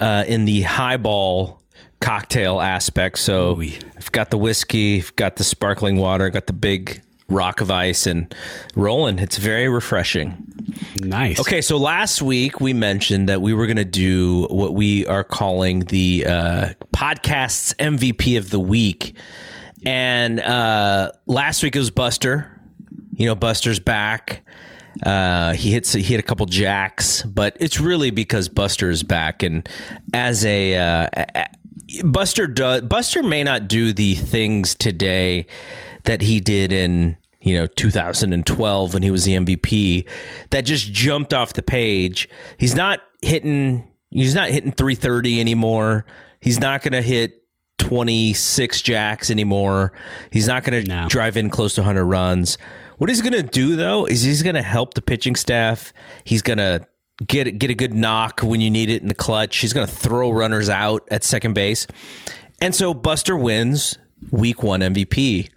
[0.00, 1.62] uh, in the highball
[2.00, 3.20] cocktail aspect.
[3.20, 3.70] So Ooh.
[3.96, 7.00] I've got the whiskey, I've got the sparkling water, got the big
[7.32, 8.34] rock of ice and
[8.74, 9.18] rolling.
[9.18, 10.52] It's very refreshing.
[11.00, 11.40] Nice.
[11.40, 15.24] Okay, so last week we mentioned that we were going to do what we are
[15.24, 19.16] calling the uh, podcast's MVP of the week.
[19.84, 22.60] And uh, last week it was Buster.
[23.14, 24.42] You know, Buster's back.
[25.04, 29.42] Uh, he hits he hit a couple jacks, but it's really because Buster is back.
[29.42, 29.68] And
[30.12, 31.08] as a uh,
[32.04, 35.46] Buster does, Buster may not do the things today
[36.04, 40.08] that he did in you know 2012 when he was the MVP
[40.50, 42.28] that just jumped off the page.
[42.56, 46.06] He's not hitting he's not hitting 330 anymore.
[46.40, 47.42] He's not going to hit
[47.78, 49.92] 26 jacks anymore.
[50.30, 51.08] He's not going to no.
[51.08, 52.58] drive in close to 100 runs.
[52.98, 55.92] What he's going to do though is he's going to help the pitching staff.
[56.24, 56.86] He's going to
[57.26, 59.58] get get a good knock when you need it in the clutch.
[59.58, 61.86] He's going to throw runners out at second base.
[62.60, 63.98] And so Buster wins
[64.30, 65.48] week 1 MVP.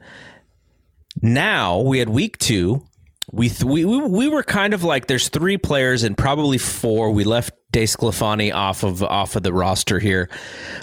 [1.22, 2.86] Now we had week two.
[3.32, 7.12] We, th- we we were kind of like there's three players and probably four.
[7.12, 10.30] We left DeSclafani off of off of the roster here,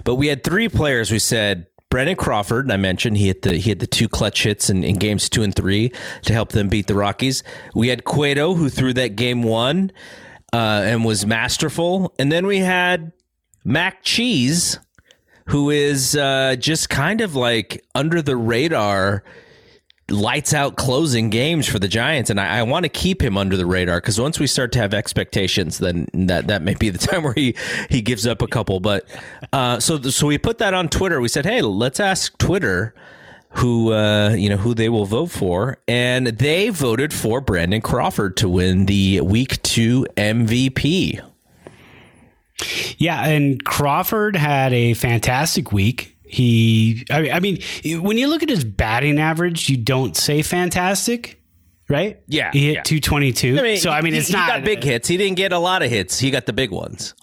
[0.04, 1.12] but we had three players.
[1.12, 4.42] We said Brandon Crawford, and I mentioned he hit the he had the two clutch
[4.42, 5.92] hits in, in games two and three
[6.22, 7.44] to help them beat the Rockies.
[7.74, 9.92] We had Cueto who threw that game one
[10.52, 13.12] uh, and was masterful, and then we had
[13.64, 14.78] Mac Cheese,
[15.46, 19.22] who is uh, just kind of like under the radar
[20.10, 23.56] lights out closing games for the Giants, and I, I want to keep him under
[23.56, 26.98] the radar because once we start to have expectations, then that that may be the
[27.06, 27.54] time where he
[27.88, 28.80] he gives up a couple.
[28.80, 29.06] But
[29.52, 31.20] uh, so so we put that on Twitter.
[31.20, 32.94] We said, hey, let's ask Twitter
[33.54, 38.36] who uh, you know who they will vote for, and they voted for Brandon Crawford
[38.38, 41.20] to win the Week Two MVP.
[42.96, 46.11] Yeah, and Crawford had a fantastic week.
[46.32, 47.58] He, I I mean,
[48.00, 51.42] when you look at his batting average, you don't say fantastic,
[51.88, 52.20] right?
[52.26, 52.82] Yeah, he hit yeah.
[52.82, 53.76] 222.
[53.76, 55.08] so, I mean, he- it's he not got big hits.
[55.08, 56.18] He didn't get a lot of hits.
[56.18, 57.14] He got the big ones.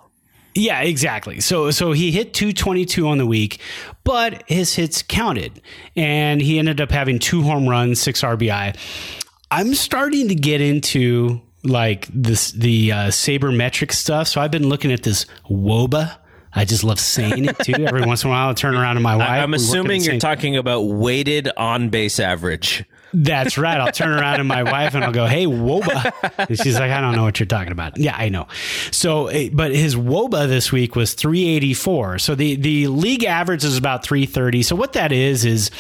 [0.56, 1.40] Yeah, exactly.
[1.40, 3.60] So so he hit 222 on the week,
[4.04, 5.62] but his hits counted.
[5.96, 8.76] And he ended up having two home runs, 6 RBI.
[9.52, 14.28] I'm starting to get into like this the uh, sabermetric stuff.
[14.28, 16.18] So I've been looking at this WOBA.
[16.52, 17.74] I just love saying it too.
[17.86, 19.30] Every once in a while, I'll turn around to my wife.
[19.30, 22.84] I'm we work at the assuming you're same- talking about weighted on base average.
[23.12, 23.80] That's right.
[23.80, 26.14] I'll turn around to my wife and I'll go, "Hey, woba,"
[26.48, 28.46] and she's like, "I don't know what you're talking about." Yeah, I know.
[28.92, 32.20] So, eh, but his woba this week was 384.
[32.20, 34.62] So the the league average is about 330.
[34.62, 35.72] So what that is is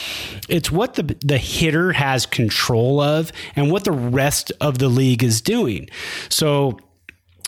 [0.47, 5.23] it's what the the hitter has control of and what the rest of the league
[5.23, 5.87] is doing.
[6.29, 6.79] So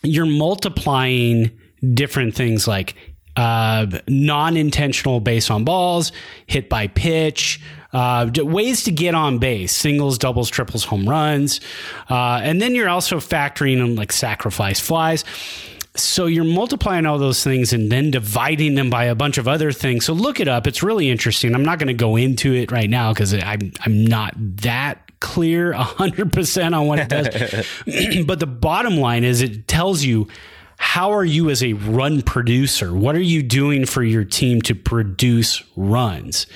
[0.04, 1.52] you're multiplying
[1.96, 2.94] different things like
[3.36, 6.12] uh, non-intentional base on balls,
[6.48, 7.62] hit by pitch,
[7.94, 11.60] uh, ways to get on base, singles, doubles, triples, home runs,
[12.10, 15.24] uh, and then you're also factoring in like sacrifice flies.
[15.94, 19.74] So you're multiplying all those things and then dividing them by a bunch of other
[19.74, 20.06] things.
[20.06, 21.54] So look it up; it's really interesting.
[21.54, 25.72] I'm not going to go into it right now because I'm I'm not that clear
[25.74, 28.26] 100% on what it does.
[28.26, 30.28] but the bottom line is it tells you
[30.82, 32.92] how are you as a run producer?
[32.92, 36.48] What are you doing for your team to produce runs?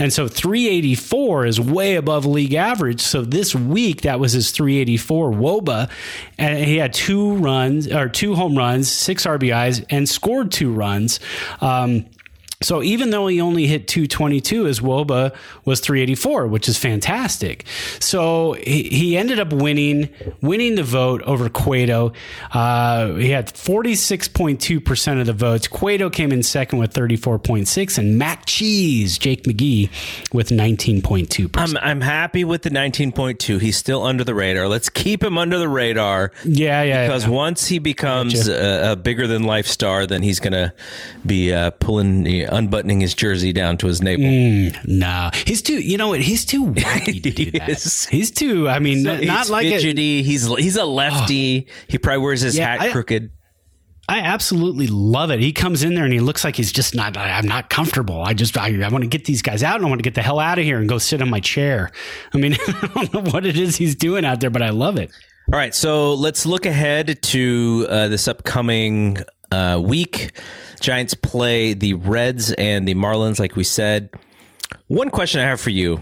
[0.00, 3.00] And so 384 is way above league average.
[3.00, 5.88] So this week that was his 384 Woba
[6.36, 11.20] and he had two runs or two home runs, six RBIs and scored two runs.
[11.60, 12.06] Um,
[12.62, 15.34] so even though he only hit 222, his WOBA
[15.64, 17.64] was 384, which is fantastic.
[18.00, 20.08] So he, he ended up winning,
[20.40, 22.12] winning the vote over Cueto.
[22.52, 25.68] Uh, he had 46.2% of the votes.
[25.68, 29.90] Cueto came in second with 34.6 and Mac Cheese, Jake McGee
[30.32, 31.50] with 19.2%.
[31.56, 33.60] I'm I'm happy with the 19.2.
[33.60, 34.68] He's still under the radar.
[34.68, 36.32] Let's keep him under the radar.
[36.44, 37.06] yeah, yeah.
[37.06, 37.30] Because yeah.
[37.30, 40.74] once he becomes a, a bigger than life star, then he's gonna
[41.26, 44.72] be uh, pulling, unbuttoning his jersey down to his navel.
[44.86, 46.20] no, he's too, you know what?
[46.20, 47.68] He's too wacky to do that.
[47.70, 48.06] is.
[48.06, 50.22] He's too, I mean, not, not like a, fidgety.
[50.22, 51.68] He's he's a lefty.
[51.88, 53.30] He probably wears his Yeah, hat I- crooked.
[54.10, 55.38] I absolutely love it.
[55.38, 57.14] He comes in there and he looks like he's just not.
[57.18, 58.22] I'm not comfortable.
[58.22, 60.14] I just I, I want to get these guys out and I want to get
[60.14, 61.90] the hell out of here and go sit on my chair.
[62.32, 64.96] I mean, I don't know what it is he's doing out there, but I love
[64.96, 65.10] it.
[65.52, 69.18] All right, so let's look ahead to uh, this upcoming
[69.52, 70.32] uh, week.
[70.78, 74.10] Giants play the Reds and the Marlins, like we said.
[74.86, 76.00] One question I have for you: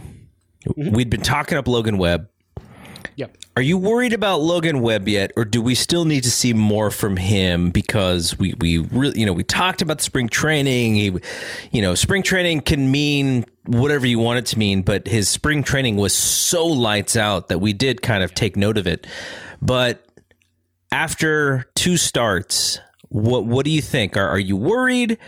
[0.77, 2.29] We'd been talking up Logan Webb.
[3.17, 3.37] Yep.
[3.57, 6.91] Are you worried about Logan Webb yet, or do we still need to see more
[6.91, 7.71] from him?
[7.71, 10.95] Because we we really, you know, we talked about spring training.
[10.95, 11.19] He,
[11.73, 15.63] you know, spring training can mean whatever you want it to mean, but his spring
[15.63, 19.07] training was so lights out that we did kind of take note of it.
[19.63, 20.05] But
[20.93, 24.17] after two starts, what what do you think?
[24.17, 25.19] Are are you worried?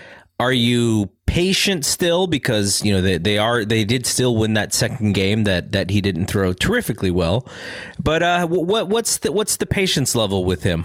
[0.41, 4.73] Are you patient still because you know they, they are they did still win that
[4.73, 7.47] second game that that he didn't throw terrifically well,
[8.03, 10.85] but uh, what what's the what's the patience level with him?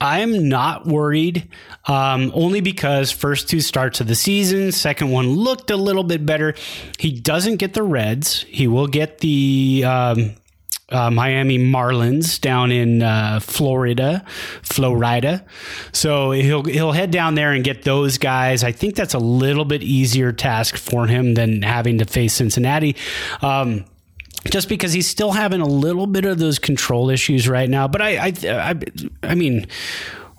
[0.00, 1.48] I'm not worried,
[1.86, 6.26] um, only because first two starts of the season, second one looked a little bit
[6.26, 6.54] better.
[6.98, 8.42] He doesn't get the Reds.
[8.48, 10.34] He will get the um,
[10.92, 14.24] uh, Miami Marlins down in uh, Florida,
[14.62, 15.44] Florida.
[15.92, 18.62] So he'll he'll head down there and get those guys.
[18.62, 22.96] I think that's a little bit easier task for him than having to face Cincinnati.
[23.40, 23.84] Um,
[24.50, 27.86] just because he's still having a little bit of those control issues right now.
[27.86, 28.74] But I, I, I,
[29.22, 29.68] I mean,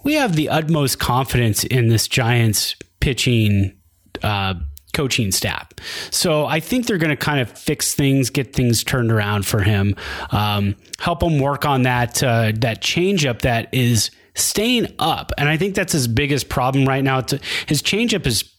[0.04, 3.78] we have the utmost confidence in this Giants pitching.
[4.22, 4.56] Uh,
[4.94, 5.70] coaching staff.
[6.12, 9.62] So I think they're going to kind of fix things, get things turned around for
[9.62, 9.96] him,
[10.32, 15.32] um, help him work on that uh, that changeup that is staying up.
[15.38, 17.20] And I think that's his biggest problem right now.
[17.20, 17.34] It's,
[17.68, 18.50] his changeup is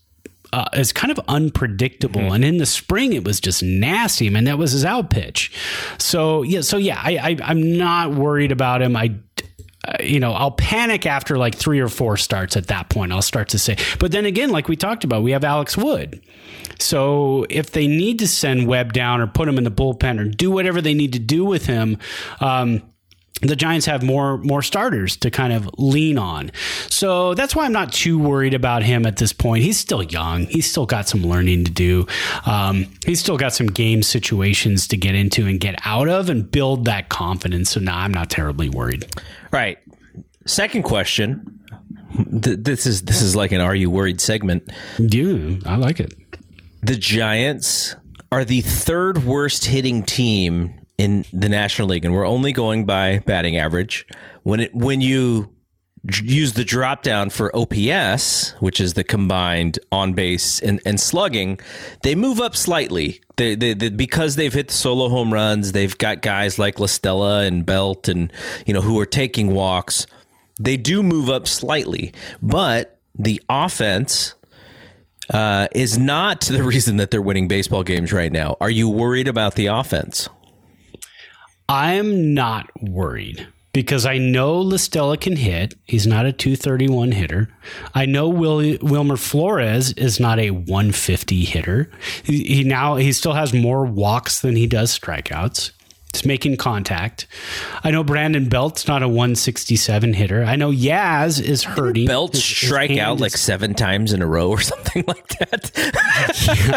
[0.52, 2.32] uh, is kind of unpredictable.
[2.32, 4.30] And in the spring, it was just nasty.
[4.30, 5.52] Man, that was his out pitch.
[5.98, 8.96] So yeah, so yeah, I, I I'm not worried about him.
[8.96, 9.16] I.
[9.86, 13.12] Uh, you know, I'll panic after like three or four starts at that point.
[13.12, 16.22] I'll start to say, but then again, like we talked about, we have Alex Wood.
[16.78, 20.24] So if they need to send Webb down or put him in the bullpen or
[20.24, 21.98] do whatever they need to do with him,
[22.40, 22.82] um,
[23.42, 26.50] the Giants have more more starters to kind of lean on.
[26.88, 29.64] So that's why I'm not too worried about him at this point.
[29.64, 30.46] He's still young.
[30.46, 32.06] He's still got some learning to do.
[32.46, 36.48] Um, he's still got some game situations to get into and get out of and
[36.50, 37.70] build that confidence.
[37.70, 39.06] So now I'm not terribly worried.
[39.50, 39.78] Right.
[40.46, 41.60] Second question.
[42.42, 44.70] th- this is this is like an "Are you worried?" segment.
[44.98, 46.14] Yeah, I like it.
[46.82, 47.96] The Giants
[48.30, 53.18] are the third worst hitting team in the National League, and we're only going by
[53.20, 54.06] batting average.
[54.42, 55.54] When it when you
[56.22, 61.58] use the drop down for OPS, which is the combined on base and, and slugging,
[62.02, 63.20] they move up slightly.
[63.36, 66.86] They, they, they, because they've hit the solo home runs, they've got guys like La
[66.86, 68.32] Stella and Belt and
[68.66, 70.06] you know who are taking walks.
[70.60, 74.34] They do move up slightly, but the offense
[75.30, 78.56] uh, is not the reason that they're winning baseball games right now.
[78.60, 80.28] Are you worried about the offense?
[81.68, 85.74] I'm not worried because I know La Stella can hit.
[85.84, 87.48] He's not a 231 hitter.
[87.94, 91.90] I know Will, Wilmer Flores is not a 150 hitter.
[92.22, 95.72] He, he now he still has more walks than he does strikeouts.
[96.14, 97.26] It's making contact.
[97.82, 100.44] I know Brandon Belt's not a 167 hitter.
[100.44, 102.06] I know Yaz is hurting.
[102.06, 105.72] Belt strike out is, like seven times in a row or something like that.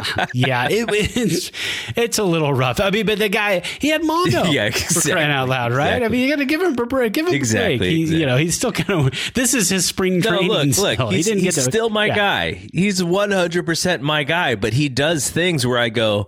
[0.09, 1.51] yeah, yeah it, it's
[1.95, 2.79] it's a little rough.
[2.79, 4.45] I mean, but the guy he had mono.
[4.45, 5.85] yeah, exactly, for crying out loud, right?
[5.85, 6.05] Exactly.
[6.05, 7.13] I mean, you got to give him a break.
[7.13, 7.91] Give him exactly, a break.
[7.91, 8.19] He, exactly.
[8.19, 9.33] You know, he's still kind of.
[9.35, 10.47] This is his spring no, training.
[10.47, 11.09] Look, look, still.
[11.09, 12.15] He's, he didn't he's get to, still my yeah.
[12.15, 12.51] guy.
[12.73, 16.27] He's 100 percent my guy, but he does things where I go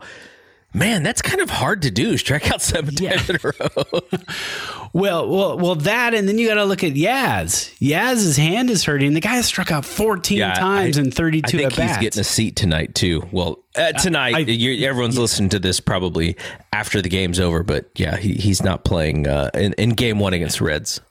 [0.72, 2.16] Man, that's kind of hard to do.
[2.18, 3.16] Strike out seven yeah.
[3.16, 4.02] times in a row.
[4.94, 7.76] well, well, well, that, and then you got to look at Yaz.
[7.80, 9.16] Yaz's hand is hurting.
[9.16, 12.22] The guy has struck out 14 yeah, times I, in 32 I think he's getting
[12.22, 13.28] a seat tonight, too.
[13.32, 16.38] Well, uh, tonight, I, everyone's listening to this probably
[16.72, 20.34] after the game's over, but yeah, he, he's not playing uh, in, in game one
[20.34, 21.02] against Reds.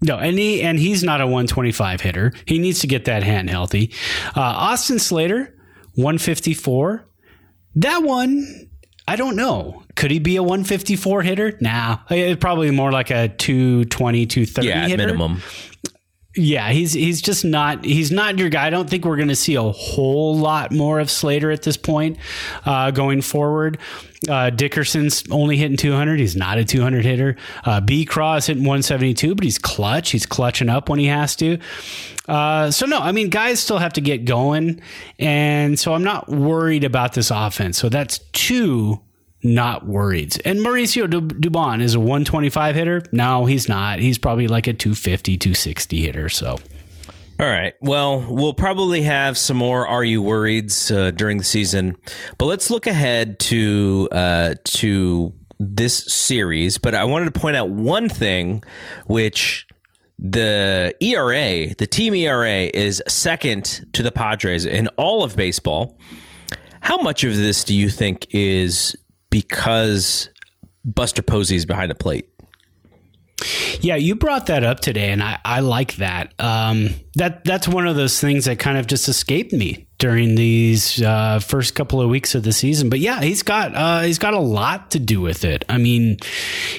[0.00, 2.32] No, and he and he's not a 125 hitter.
[2.44, 3.92] He needs to get that hand healthy.
[4.34, 5.54] Uh, Austin Slater,
[5.94, 7.06] 154.
[7.76, 8.70] That one,
[9.08, 9.82] I don't know.
[9.94, 11.58] Could he be a 154 hitter?
[11.60, 14.96] Nah, it's probably more like a 220, 230 yeah, hitter.
[15.06, 15.42] minimum.
[16.34, 18.66] Yeah, he's he's just not he's not your guy.
[18.66, 21.76] I don't think we're going to see a whole lot more of Slater at this
[21.76, 22.16] point
[22.64, 23.76] uh, going forward.
[24.26, 26.20] Uh, Dickerson's only hitting 200.
[26.20, 27.36] He's not a 200 hitter.
[27.64, 28.04] Uh, B.
[28.04, 30.10] Cross hitting 172, but he's clutch.
[30.10, 31.58] He's clutching up when he has to.
[32.28, 34.80] Uh, so no, I mean guys still have to get going,
[35.18, 37.76] and so I'm not worried about this offense.
[37.76, 39.00] So that's two
[39.42, 40.40] not worried.
[40.44, 43.02] And Mauricio Dubon is a 125 hitter.
[43.12, 43.98] No, he's not.
[43.98, 46.28] He's probably like a 250, 260 hitter.
[46.28, 46.58] So.
[47.40, 47.74] All right.
[47.80, 51.96] Well, we'll probably have some more "Are You Worried" uh, during the season,
[52.38, 56.78] but let's look ahead to uh, to this series.
[56.78, 58.62] But I wanted to point out one thing,
[59.06, 59.66] which
[60.18, 65.98] the ERA, the team ERA, is second to the Padres in all of baseball.
[66.80, 68.96] How much of this do you think is
[69.32, 70.28] because
[70.84, 72.28] Buster Posey is behind the plate?
[73.80, 76.32] Yeah, you brought that up today, and I, I like that.
[76.38, 81.02] Um, that that's one of those things that kind of just escaped me during these
[81.02, 82.88] uh, first couple of weeks of the season.
[82.88, 85.64] But yeah, he's got uh, he's got a lot to do with it.
[85.68, 86.18] I mean,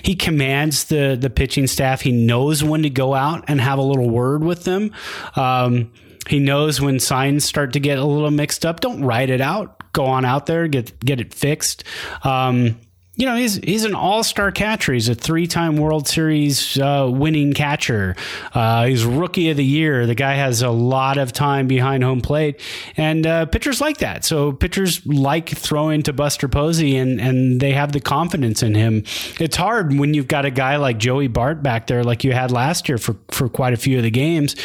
[0.01, 1.99] he commands the the pitching staff.
[1.99, 4.93] He knows when to go out and have a little word with them.
[5.35, 5.91] Um,
[6.29, 8.79] he knows when signs start to get a little mixed up.
[8.79, 9.82] Don't write it out.
[9.93, 11.83] Go on out there, get get it fixed.
[12.23, 12.79] Um,
[13.15, 14.91] you know, he's he's an all star catcher.
[14.91, 18.15] He's a three time World Series uh, winning catcher.
[18.55, 20.07] Uh, he's rookie of the year.
[20.07, 22.59] The guy has a lot of time behind home plate,
[22.97, 24.25] and uh, pitchers like that.
[24.25, 29.03] So pitchers like throwing to Buster Posey, and and they have the confidence in him.
[29.39, 32.49] It's hard when you've got a guy like Joey Bart back there, like you had
[32.49, 34.55] last year for for quite a few of the games,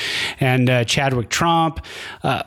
[0.41, 1.85] and uh, Chadwick Tromp
[2.23, 2.45] uh,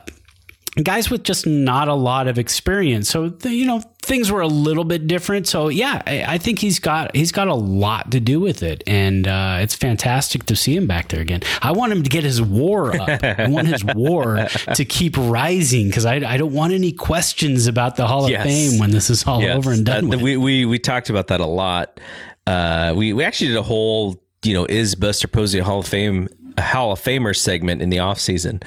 [0.82, 3.10] guys with just not a lot of experience.
[3.10, 5.46] So you know things were a little bit different.
[5.46, 8.82] So yeah, I, I, think he's got he's got a lot to do with it,
[8.86, 11.42] and uh, it's fantastic to see him back there again.
[11.60, 13.22] I want him to get his WAR up.
[13.22, 17.96] I want his WAR to keep rising because I, I don't want any questions about
[17.96, 18.44] the Hall of yes.
[18.44, 19.56] Fame when this is all yes.
[19.56, 20.12] over and done.
[20.12, 22.00] Uh, we, we we talked about that a lot.
[22.46, 25.86] Uh, we we actually did a whole you know is Buster Posey a Hall of
[25.86, 28.60] Fame a Hall of Famer segment in the off season.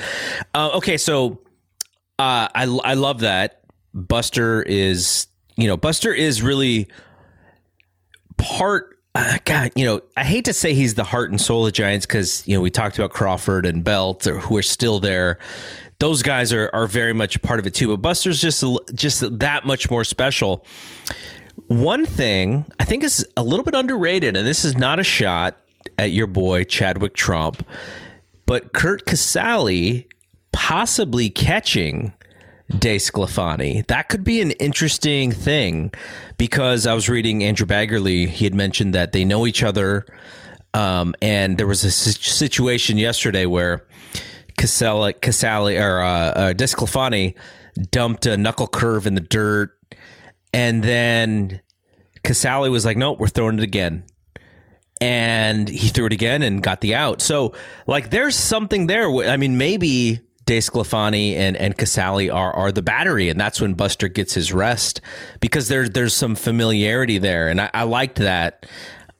[0.53, 1.41] Uh, okay, so
[2.17, 3.61] uh, I I love that
[3.93, 6.87] Buster is you know Buster is really
[8.37, 8.91] part.
[9.13, 12.05] Uh, God, you know, I hate to say he's the heart and soul of Giants
[12.05, 15.39] because you know we talked about Crawford and Belt or who are still there.
[15.99, 17.89] Those guys are are very much part of it too.
[17.89, 18.63] But Buster's just
[18.93, 20.65] just that much more special.
[21.67, 25.57] One thing I think is a little bit underrated, and this is not a shot
[25.97, 27.65] at your boy Chadwick Tromp,
[28.45, 30.07] but Curt Casali
[30.55, 32.13] possibly catching
[32.71, 33.85] DeSclafani.
[33.87, 35.93] That could be an interesting thing
[36.37, 38.29] because I was reading Andrew Baggarly.
[38.29, 40.05] He had mentioned that they know each other.
[40.73, 43.85] Um, and there was a situation yesterday where
[44.57, 46.53] Casali or uh, uh,
[47.91, 49.71] dumped a knuckle curve in the dirt,
[50.53, 51.61] and then
[52.23, 54.05] Casali was like, "Nope, we're throwing it again."
[55.01, 57.21] And he threw it again and got the out.
[57.21, 57.53] So,
[57.87, 59.09] like, there's something there.
[59.25, 64.07] I mean, maybe DeSclafani and and Casali are are the battery, and that's when Buster
[64.07, 65.01] gets his rest
[65.39, 68.65] because there's there's some familiarity there, and I, I liked that.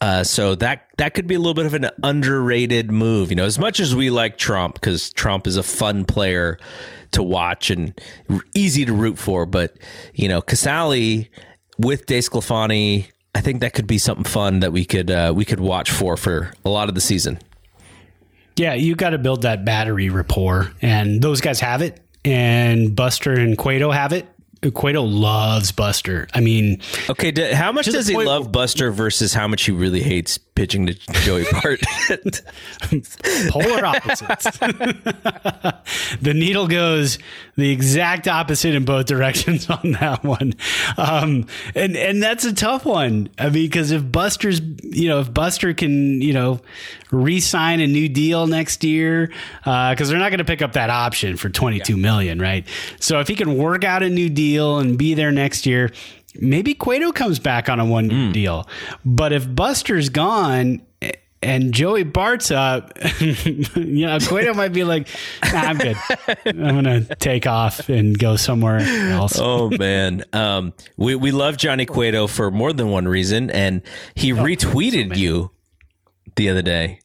[0.02, 3.46] Uh, so that that could be a little bit of an underrated move, you know.
[3.46, 6.60] As much as we like Tromp, because Tromp is a fun player
[7.12, 8.00] to watch and
[8.54, 9.76] easy to root for, but
[10.14, 11.30] you know, Casali
[11.80, 15.60] with DeSclafani, I think that could be something fun that we could uh, we could
[15.60, 17.40] watch for for a lot of the season.
[18.58, 22.00] Yeah, you got to build that battery rapport, and those guys have it.
[22.24, 24.28] And Buster and Cueto have it.
[24.74, 26.28] Cueto loves Buster.
[26.34, 30.02] I mean, okay, d- how much does he love Buster versus how much he really
[30.02, 31.82] hates pitching to Joey Bart?
[33.50, 34.58] Polar opposites.
[36.22, 37.20] the needle goes
[37.56, 40.54] the exact opposite in both directions on that one,
[40.98, 43.30] um, and and that's a tough one.
[43.38, 46.60] I mean, because if Buster's, you know, if Buster can, you know,
[47.12, 49.28] re-sign a new deal next year,
[49.60, 52.02] because uh, they're not going to pick up that option for twenty two yeah.
[52.02, 52.68] million, right?
[53.00, 55.92] So if he can work out a new deal and be there next year,
[56.40, 58.34] maybe Cueto comes back on a one mm.
[58.34, 58.68] deal.
[59.04, 60.86] But if Buster's gone
[61.42, 65.08] and Joey Bart's up, you know, Cueto might be like,
[65.44, 65.98] nah, I'm good.
[66.46, 69.38] I'm going to take off and go somewhere else.
[69.40, 70.24] oh, man.
[70.34, 73.50] Um, we, we love Johnny Cueto for more than one reason.
[73.52, 73.82] And
[74.16, 75.52] he oh, retweeted so you
[76.36, 77.00] the other day.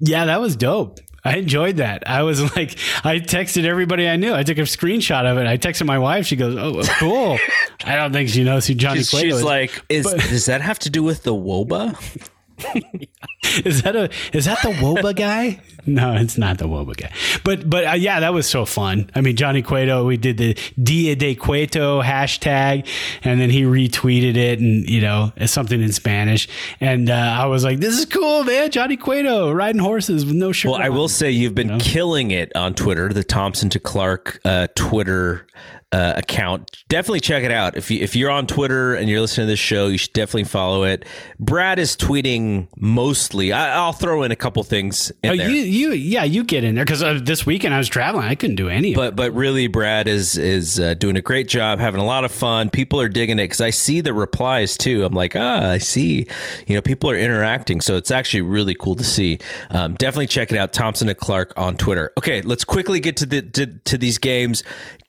[0.00, 0.98] Yeah, that was dope.
[1.24, 2.08] I enjoyed that.
[2.08, 4.34] I was like, I texted everybody I knew.
[4.34, 5.46] I took a screenshot of it.
[5.46, 6.26] I texted my wife.
[6.26, 7.38] She goes, "Oh, oh cool."
[7.84, 9.44] I don't think she knows who Johnny she's, Cueto she's is.
[9.44, 12.28] like, is but, does that have to do with the WOBA?
[13.64, 15.60] is that a is that the Woba guy?
[15.84, 17.10] No, it's not the Woba guy.
[17.42, 19.10] But but uh, yeah, that was so fun.
[19.16, 20.06] I mean, Johnny Cueto.
[20.06, 22.86] We did the Dia de Cueto hashtag,
[23.24, 26.48] and then he retweeted it, and you know, as something in Spanish.
[26.78, 28.70] And uh, I was like, "This is cool, man!
[28.70, 30.86] Johnny Cueto riding horses with no shirt." Well, on.
[30.86, 31.80] I will say you've been you know?
[31.80, 33.12] killing it on Twitter.
[33.12, 35.48] The Thompson to Clark uh, Twitter
[35.92, 36.82] uh, account.
[36.88, 37.76] Definitely check it out.
[37.76, 40.44] If you if you're on Twitter and you're listening to this show, you should definitely
[40.44, 41.04] follow it.
[41.38, 43.52] Brad is tweeting mostly.
[43.52, 45.12] I, will throw in a couple things.
[45.22, 45.50] In oh, there.
[45.50, 48.24] you you yeah, you get in there because uh, this weekend I was traveling.
[48.24, 48.94] I couldn't do any.
[48.94, 52.32] But but really, Brad is is uh, doing a great job, having a lot of
[52.32, 52.70] fun.
[52.70, 55.04] People are digging it because I see the replies too.
[55.04, 56.26] I'm like, ah, I see.
[56.66, 59.38] You know, people are interacting, so it's actually really cool to see.
[59.70, 62.12] Um, definitely check it out, Thompson and Clark on Twitter.
[62.16, 64.62] Okay, let's quickly get to the to, to these games.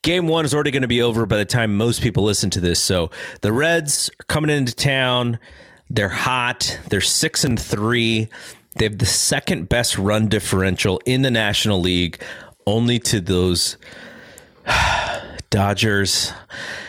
[0.04, 2.60] Game one is already going to be over by the time most people listen to
[2.60, 2.78] this.
[2.78, 5.38] So the Reds are coming into town.
[5.88, 6.78] They're hot.
[6.90, 8.28] They're six and three.
[8.76, 12.22] They have the second best run differential in the National League,
[12.66, 13.78] only to those
[15.50, 16.32] Dodgers.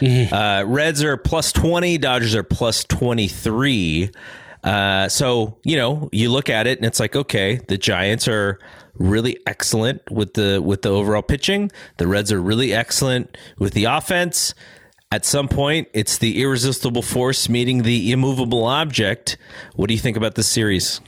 [0.01, 0.33] Mm-hmm.
[0.33, 4.11] Uh, Reds are plus 20, Dodgers are plus 23.
[4.61, 8.59] Uh, so, you know, you look at it and it's like, okay, the Giants are
[8.97, 11.71] really excellent with the with the overall pitching.
[11.97, 14.53] The Reds are really excellent with the offense.
[15.11, 19.37] At some point, it's the irresistible force meeting the immovable object.
[19.75, 20.99] What do you think about this series?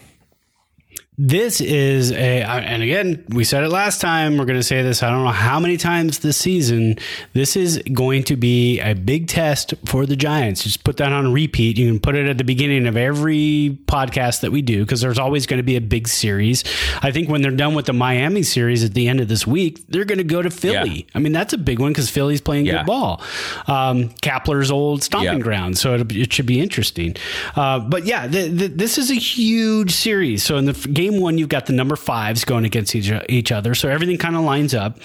[1.20, 4.38] This is a, and again, we said it last time.
[4.38, 5.02] We're going to say this.
[5.02, 6.98] I don't know how many times this season.
[7.34, 10.62] This is going to be a big test for the Giants.
[10.62, 11.80] Just put that on repeat.
[11.80, 15.18] You can put it at the beginning of every podcast that we do because there's
[15.18, 16.64] always going to be a big series.
[17.02, 19.88] I think when they're done with the Miami series at the end of this week,
[19.88, 20.90] they're going to go to Philly.
[20.90, 21.12] Yeah.
[21.16, 22.78] I mean, that's a big one because Philly's playing yeah.
[22.78, 23.24] good ball.
[23.66, 25.40] Um, Kapler's old stomping yeah.
[25.40, 25.80] ground.
[25.80, 27.16] So it, it, should be interesting.
[27.56, 30.44] Uh, but yeah, the, the, this is a huge series.
[30.44, 33.52] So in the game, game one, you've got the number fives going against each, each
[33.52, 33.76] other.
[33.76, 35.00] So everything kind of lines up.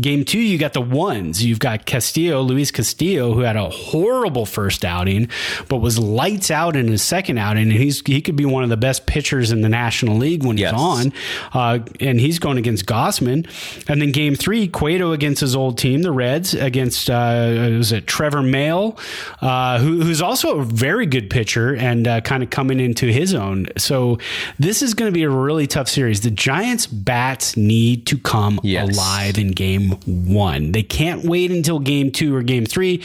[0.00, 1.44] Game two, you got the ones.
[1.44, 5.28] You've got Castillo, Luis Castillo, who had a horrible first outing,
[5.68, 7.64] but was lights out in his second outing.
[7.64, 10.56] And he's he could be one of the best pitchers in the National League when
[10.56, 10.72] yes.
[10.72, 11.12] he's on.
[11.52, 13.48] Uh, and he's going against Gausman.
[13.88, 18.06] And then game three, Cueto against his old team, the Reds, against, uh, was it
[18.06, 18.98] Trevor Mahle,
[19.40, 23.34] uh, who, who's also a very good pitcher and uh, kind of coming into his
[23.34, 23.66] own.
[23.76, 24.18] So
[24.58, 26.20] this is going to be a really tough series.
[26.20, 28.86] The Giants bats need to come yes.
[28.86, 30.72] alive in game one.
[30.72, 33.02] They can't wait until game two or game three.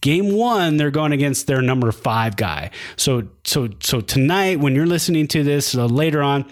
[0.00, 2.70] Game one, they're going against their number five guy.
[2.96, 6.46] So, so, so tonight, when you're listening to this uh, later on,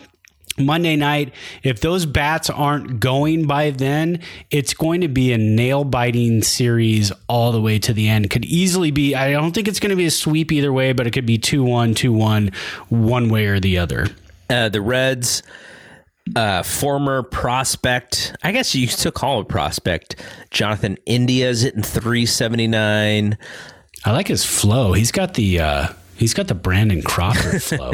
[0.59, 1.33] Monday night,
[1.63, 4.21] if those bats aren't going by then,
[4.51, 8.29] it's going to be a nail biting series all the way to the end.
[8.29, 11.07] Could easily be, I don't think it's going to be a sweep either way, but
[11.07, 12.51] it could be 2 1, 2 1,
[12.91, 14.09] one way or the other.
[14.51, 15.43] Uh, the Reds,
[16.35, 18.35] uh, former prospect.
[18.43, 20.17] I guess you still call him a prospect.
[20.51, 23.39] Jonathan India is hitting 379.
[24.05, 24.93] I like his flow.
[24.93, 27.93] He's got the uh, he's got the Brandon Crawford flow.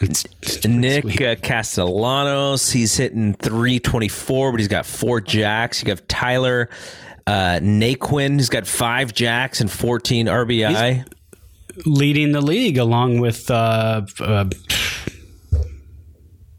[0.00, 5.82] It's, it's Nick uh, Castellanos, he's hitting 324, but he's got four jacks.
[5.82, 6.68] You have Tyler
[7.26, 11.04] uh, Naquin, he's got five jacks and 14 RBI.
[11.74, 14.44] He's leading the league along with uh, uh,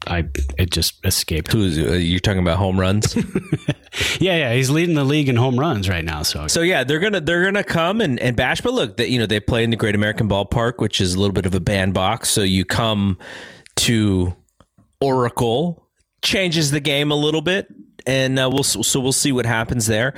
[0.08, 0.26] I
[0.58, 1.52] it just escaped.
[1.52, 3.16] Who's uh, you talking about home runs?
[4.20, 6.24] yeah, yeah, he's leading the league in home runs right now.
[6.24, 8.62] So, so yeah, they're gonna they're gonna come and, and bash.
[8.62, 11.20] But look, that you know they play in the Great American Ballpark, which is a
[11.20, 12.30] little bit of a bandbox.
[12.30, 13.18] So you come
[13.78, 14.36] to
[15.02, 15.88] Oracle,
[16.22, 17.68] changes the game a little bit.
[18.06, 20.14] And uh, we'll so we'll see what happens there,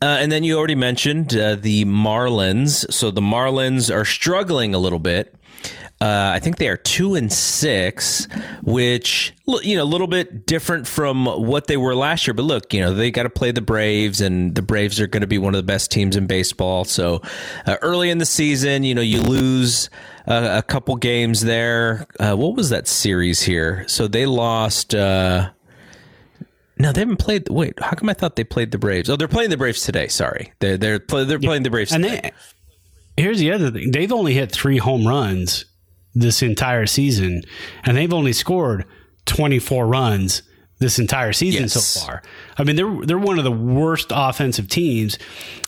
[0.00, 2.88] uh, and then you already mentioned uh, the Marlins.
[2.92, 5.34] So the Marlins are struggling a little bit.
[6.02, 8.26] Uh, I think they are two and six,
[8.64, 9.32] which
[9.62, 12.34] you know a little bit different from what they were last year.
[12.34, 15.20] But look, you know they got to play the Braves, and the Braves are going
[15.20, 16.84] to be one of the best teams in baseball.
[16.84, 17.22] So
[17.66, 19.90] uh, early in the season, you know you lose
[20.26, 22.08] uh, a couple games there.
[22.18, 23.86] Uh, what was that series here?
[23.86, 24.96] So they lost.
[24.96, 25.50] Uh,
[26.78, 27.48] no, they haven't played.
[27.48, 29.08] Wait, how come I thought they played the Braves?
[29.08, 30.08] Oh, they're playing the Braves today.
[30.08, 31.92] Sorry, they're they're, they're playing the Braves.
[31.92, 32.32] And today.
[33.16, 35.66] they, here's the other thing: they've only hit three home runs
[36.14, 37.42] this entire season,
[37.84, 38.84] and they've only scored
[39.26, 40.42] 24 runs
[40.82, 41.72] this entire season yes.
[41.72, 42.22] so far.
[42.58, 45.18] I mean, they're they're one of the worst offensive teams.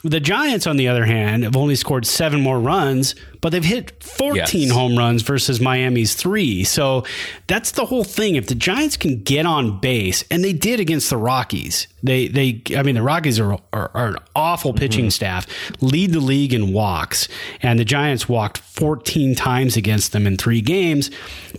[0.02, 4.02] The Giants, on the other hand, have only scored seven more runs, but they've hit
[4.02, 4.70] 14 yes.
[4.70, 6.62] home runs versus Miami's three.
[6.62, 7.04] So
[7.46, 8.36] that's the whole thing.
[8.36, 12.62] If the Giants can get on base, and they did against the Rockies, they they
[12.76, 14.78] I mean the Rockies are are, are an awful mm-hmm.
[14.78, 15.10] pitching mm-hmm.
[15.10, 15.46] staff,
[15.80, 17.28] lead the league in walks,
[17.62, 21.10] and the Giants walked 14 times against them in three games,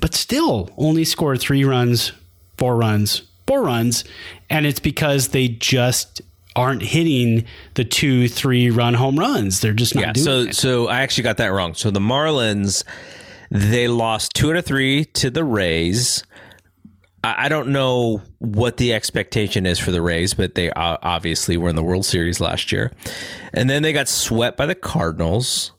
[0.01, 2.11] but still only scored three runs,
[2.57, 4.03] four runs four runs,
[4.49, 6.21] and it's because they just
[6.55, 9.59] aren't hitting the two, three run home runs.
[9.59, 10.55] They're just not yeah, doing so, it.
[10.55, 11.73] So I actually got that wrong.
[11.73, 12.83] So the Marlins,
[13.51, 16.23] they lost two out of three to the Rays.
[17.23, 21.75] I don't know what the expectation is for the Rays, but they obviously were in
[21.75, 22.91] the World Series last year.
[23.51, 25.71] And then they got swept by the Cardinals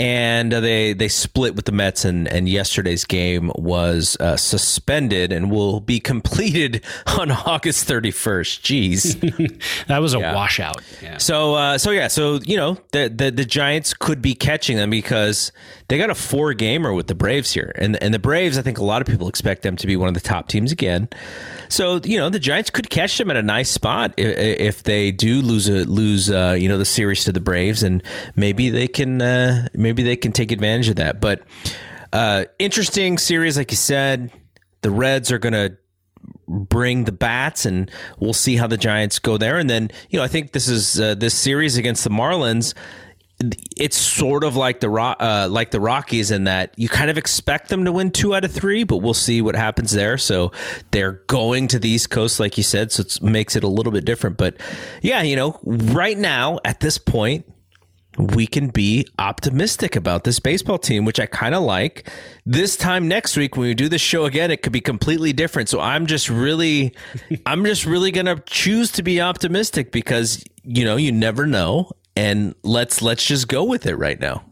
[0.00, 5.30] and uh, they they split with the Mets, and, and yesterday's game was uh, suspended
[5.30, 6.82] and will be completed
[7.18, 8.62] on August 31st.
[8.62, 10.34] Jeez, that was a yeah.
[10.34, 10.80] washout.
[11.02, 11.18] Yeah.
[11.18, 14.88] So uh, so yeah, so you know the, the the Giants could be catching them
[14.88, 15.52] because
[15.88, 18.78] they got a four gamer with the Braves here, and and the Braves, I think
[18.78, 21.10] a lot of people expect them to be one of the top teams again.
[21.68, 25.12] So you know the Giants could catch them at a nice spot if, if they
[25.12, 28.02] do lose a lose uh, you know the series to the Braves, and
[28.34, 31.20] maybe they can uh, maybe they can take advantage of that.
[31.20, 31.42] But
[32.12, 34.30] uh, interesting series, like you said,
[34.82, 35.76] the Reds are going to
[36.46, 40.24] bring the bats and we'll see how the Giants go there and then you know
[40.24, 42.74] I think this is uh, this series against the Marlins
[43.76, 47.68] it's sort of like the uh, like the Rockies in that you kind of expect
[47.68, 50.18] them to win two out of three, but we'll see what happens there.
[50.18, 50.52] So
[50.90, 53.92] they're going to the East Coast, like you said, so it makes it a little
[53.92, 54.36] bit different.
[54.36, 54.56] But
[55.00, 57.50] yeah, you know, right now at this point,
[58.18, 62.08] we can be optimistic about this baseball team, which I kind of like.
[62.44, 65.68] This time next week, when we do this show again, it could be completely different.
[65.68, 66.94] So I'm just really,
[67.46, 72.54] I'm just really gonna choose to be optimistic because you know you never know and
[72.62, 74.44] let's let's just go with it right now.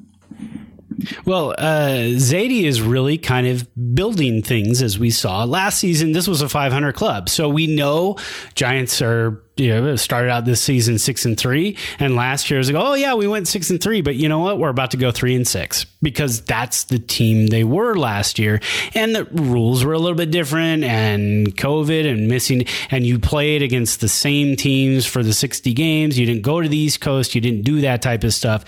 [1.24, 6.10] Well, uh, Zaidi is really kind of building things as we saw last season.
[6.12, 8.16] This was a 500 club, so we know
[8.54, 12.70] Giants are you know, started out this season six and three, and last year was
[12.70, 14.58] like, oh yeah, we went six and three, but you know what?
[14.58, 18.60] We're about to go three and six because that's the team they were last year,
[18.94, 23.62] and the rules were a little bit different, and COVID and missing, and you played
[23.62, 26.18] against the same teams for the sixty games.
[26.18, 28.64] You didn't go to the East Coast, you didn't do that type of stuff.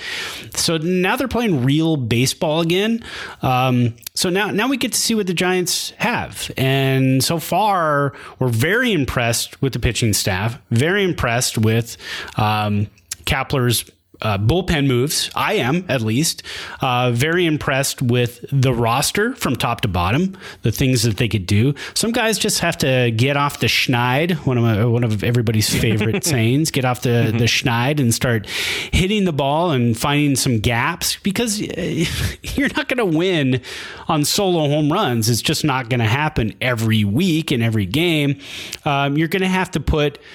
[0.56, 3.04] So now they're playing real baseball again.
[3.42, 8.12] Um, so now, now we get to see what the Giants have, and so far
[8.38, 11.98] we're very impressed with the pitching staff very impressed with
[12.36, 12.86] um,
[13.26, 13.84] Kapler's
[14.22, 15.30] uh, bullpen moves.
[15.34, 16.42] I am, at least,
[16.80, 21.46] uh, very impressed with the roster from top to bottom, the things that they could
[21.46, 21.74] do.
[21.94, 25.68] Some guys just have to get off the schneid, one of my, one of everybody's
[25.80, 27.38] favorite sayings, get off the, mm-hmm.
[27.38, 28.46] the schneid and start
[28.92, 31.60] hitting the ball and finding some gaps because
[32.56, 33.62] you're not going to win
[34.08, 35.28] on solo home runs.
[35.28, 38.38] It's just not going to happen every week in every game.
[38.84, 40.18] Um, you're going to have to put–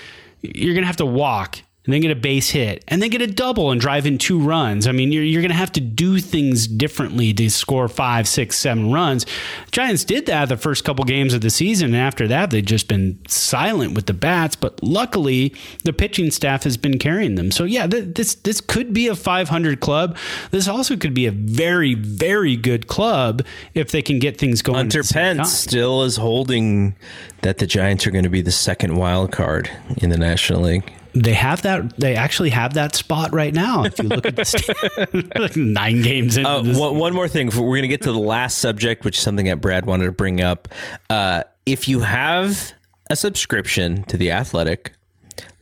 [0.54, 3.28] you're to have to walk and then get a base hit and then get a
[3.28, 4.88] double and drive in two runs.
[4.88, 8.58] I mean, you're, you're going to have to do things differently to score five, six,
[8.58, 9.26] seven runs.
[9.72, 11.94] Giants did that the first couple games of the season.
[11.94, 14.56] And after that, they've just been silent with the bats.
[14.56, 17.52] But luckily, the pitching staff has been carrying them.
[17.52, 20.18] So, yeah, th- this, this could be a 500 club.
[20.52, 24.78] This also could be a very, very good club if they can get things going.
[24.78, 26.96] Hunter Pence still is holding
[27.42, 30.92] that the Giants are going to be the second wild card in the National League.
[31.16, 31.98] They have that.
[31.98, 33.84] They actually have that spot right now.
[33.86, 36.46] If you look at the nine games in.
[36.46, 37.48] Uh, one, one, more thing.
[37.48, 40.12] We're going to get to the last subject, which is something that Brad wanted to
[40.12, 40.68] bring up.
[41.10, 42.74] Uh, if you have
[43.10, 44.92] a subscription to the Athletic,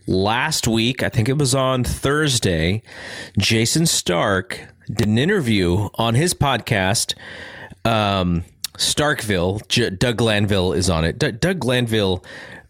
[0.07, 2.81] last week, I think it was on Thursday,
[3.37, 4.59] Jayson Stark
[4.91, 7.13] did an interview on his podcast.
[7.85, 8.43] Um,
[8.77, 11.19] Starkville, J- Doug Glanville is on it.
[11.19, 12.23] D- Doug Glanville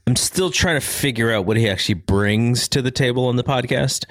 [0.05, 3.43] I'm still trying to figure out what he actually brings to the table on the
[3.43, 4.05] podcast.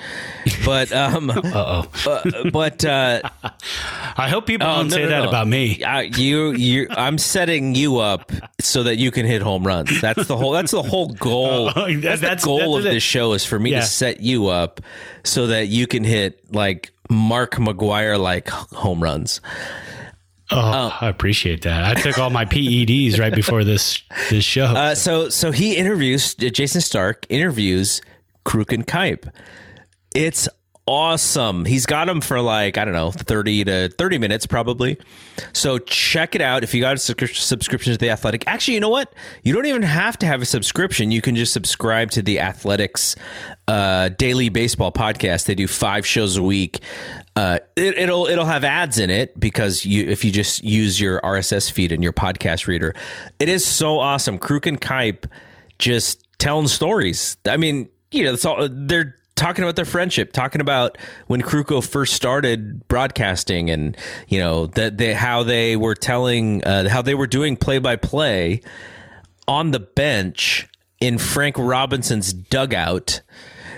[0.65, 1.87] But um Uh-oh.
[2.07, 3.21] uh, but uh
[4.17, 5.29] I hope people oh, don't no, say no, that no.
[5.29, 5.83] about me.
[5.85, 10.01] Uh, you you I'm setting you up so that you can hit home runs.
[10.01, 11.71] That's the whole that's the whole goal.
[11.83, 13.81] Oh, that's, that's, the goal that's of this show is for me yeah.
[13.81, 14.81] to set you up
[15.25, 19.41] so that you can hit like Mark McGwire like home runs.
[20.53, 21.85] Oh, um, I appreciate that.
[21.85, 24.67] I took all my PEDs right before this this show.
[24.67, 28.01] Uh, so so he interviews Jayson Stark interviews
[28.45, 29.33] Kruk and Kuip.
[30.15, 30.49] It's
[30.87, 31.65] awesome.
[31.65, 34.99] He's got them for like, I don't know, 30 to 30 minutes probably.
[35.53, 38.47] So check it out if you got a subscription to The Athletic.
[38.47, 39.15] Actually, you know what?
[39.43, 41.11] You don't even have to have a subscription.
[41.11, 43.17] You can just subscribe to The Athletic's
[43.69, 45.47] uh, daily baseball podcast.
[45.47, 46.81] They do five shows a week.
[47.35, 51.21] Uh, it, will it'll have ads in it because you if you just use your
[51.23, 52.95] RSS feed and your podcast reader,
[53.39, 54.39] it is so awesome.
[54.39, 55.25] Kruk and Kuip
[55.79, 57.39] just telling stories.
[57.47, 62.15] I mean, you know, all they're talking about their friendship, talking about when Krukow first
[62.15, 63.97] started broadcasting, and
[64.29, 67.97] you know that they how they were telling uh, how they were doing play by
[67.97, 68.61] play
[69.49, 70.69] on the bench
[71.01, 73.23] in Frank Robinson's dugout.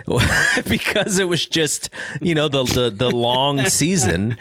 [0.69, 1.91] because it was just
[2.21, 4.37] you know the, the the long season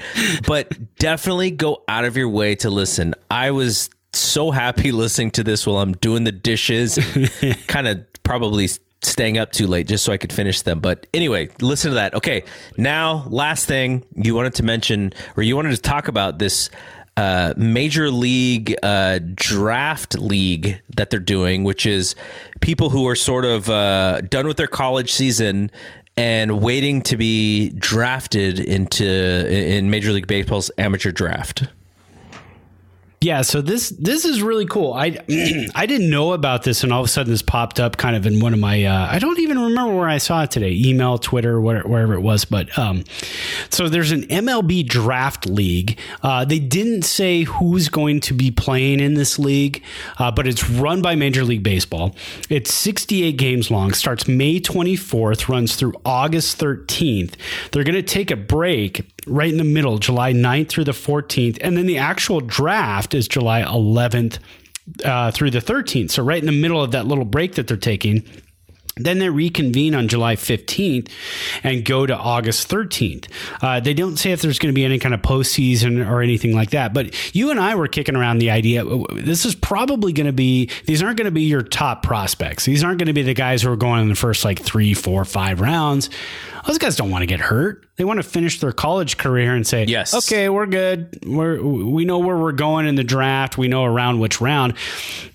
[0.46, 5.44] but definitely go out of your way to listen i was so happy listening to
[5.44, 7.00] this while i'm doing the dishes
[7.68, 8.68] kind of probably
[9.02, 10.80] staying up too late just so I could finish them.
[10.80, 12.14] But anyway, listen to that.
[12.14, 12.44] Okay,
[12.78, 16.70] now last thing you wanted to mention, or you wanted to talk about this
[17.18, 22.16] uh, major league uh, draft league that they're doing, which is
[22.62, 25.70] people who are sort of uh, done with their college season
[26.16, 31.64] and waiting to be drafted into in Major League Baseball's amateur draft.
[33.24, 34.92] Yeah, so this this is really cool.
[34.94, 35.18] I
[35.76, 38.26] I didn't know about this, and all of a sudden this popped up kind of
[38.26, 38.84] in one of my.
[38.84, 40.74] Uh, I don't even remember where I saw it today.
[40.74, 42.44] Email, Twitter, wherever it was.
[42.44, 43.06] But um,
[43.70, 45.98] so there's an MLB draft league.
[46.22, 49.82] Uh, they didn't say who's going to be playing in this league,
[50.18, 52.14] uh, but it's run by Major League Baseball.
[52.50, 53.94] It's 68 games long.
[53.94, 57.36] Starts May 24th, runs through August 13th.
[57.72, 61.58] They're going to take a break right in the middle, July 9th through the 14th.
[61.62, 64.40] And then the actual draft is July 11th
[65.04, 66.12] uh, through the 13th.
[66.12, 68.24] So, right in the middle of that little break that they're taking.
[68.96, 71.10] Then they reconvene on July 15th
[71.64, 73.28] and go to August 13th.
[73.60, 76.54] Uh, they don't say if there's going to be any kind of postseason or anything
[76.54, 76.94] like that.
[76.94, 80.70] But you and I were kicking around the idea this is probably going to be,
[80.86, 82.66] these aren't going to be your top prospects.
[82.66, 84.94] These aren't going to be the guys who are going in the first like three,
[84.94, 86.12] four, five rounds.
[86.66, 87.86] Those guys don't want to get hurt.
[87.98, 91.20] They want to finish their college career and say, "Yes, okay, we're good.
[91.26, 93.58] We're we know where we're going in the draft.
[93.58, 94.76] We know around which round."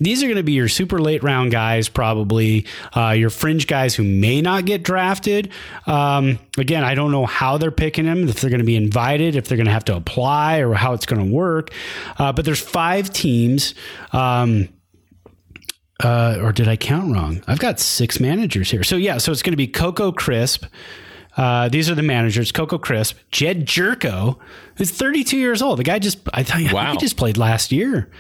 [0.01, 2.67] These are going to be your super late round guys, probably
[2.97, 5.51] uh, your fringe guys who may not get drafted.
[5.87, 8.29] Um, again, I don't know how they're picking them.
[8.29, 10.95] If they're going to be invited, if they're going to have to apply, or how
[10.95, 11.71] it's going to work.
[12.19, 13.75] Uh, but there's five teams.
[14.13, 14.69] Um,
[16.03, 17.43] uh, or did I count wrong?
[17.49, 18.85] I've got six managers here.
[18.85, 20.65] So yeah, so it's going to be Coco Crisp.
[21.39, 24.39] Uh, these are the managers: Coco Crisp, Jed Gyorko,
[24.77, 25.79] who's 32 years old.
[25.79, 26.91] The guy just I thought wow.
[26.91, 28.11] he just played last year.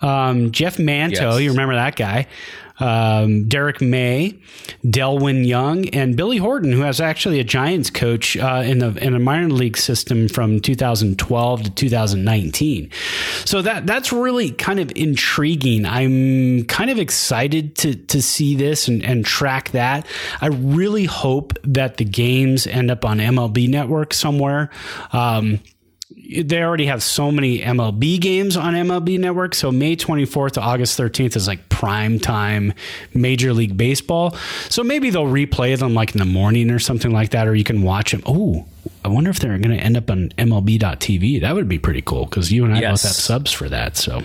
[0.00, 1.40] Um, Jeff Manto, yes.
[1.40, 2.26] you remember that guy?
[2.80, 4.38] um, Derrick May,
[4.84, 9.14] Delwyn Young, and Billy Horton, who was actually a Giants coach uh, in the in
[9.14, 12.90] a minor league system from 2012 to 2019.
[13.44, 15.86] So that that's really kind of intriguing.
[15.86, 20.06] I'm kind of excited to to see this and, and track that.
[20.40, 24.70] I really hope that the games end up on MLB Network somewhere.
[25.12, 25.60] Um,
[26.28, 29.54] they already have so many MLB games on MLB Network.
[29.54, 32.74] So May 24th to August 13th is like prime time
[33.14, 34.36] Major League Baseball.
[34.68, 37.64] So maybe they'll replay them like in the morning or something like that, or you
[37.64, 38.22] can watch them.
[38.26, 38.66] Oh,
[39.04, 41.40] I wonder if they're going to end up on MLB.tv.
[41.40, 43.02] That would be pretty cool because you and I yes.
[43.02, 43.96] both have subs for that.
[43.96, 44.22] So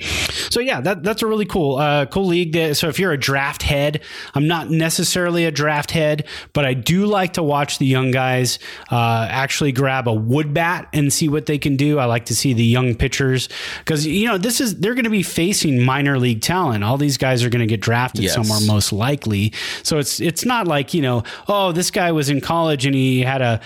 [0.00, 2.74] so yeah, that, that's a really cool, uh, cool league.
[2.74, 4.02] So if you're a draft head,
[4.34, 8.58] I'm not necessarily a draft head, but I do like to watch the young guys
[8.90, 11.98] uh, actually grab a wood bat and see what they can do.
[11.98, 13.48] I like to see the young pitchers
[13.78, 16.84] because you know this is they're going to be facing minor league talent.
[16.84, 18.34] All these guys are going to get drafted yes.
[18.34, 19.52] somewhere most likely.
[19.82, 23.20] So it's it's not like you know, oh, this guy was in college and he
[23.20, 23.60] had a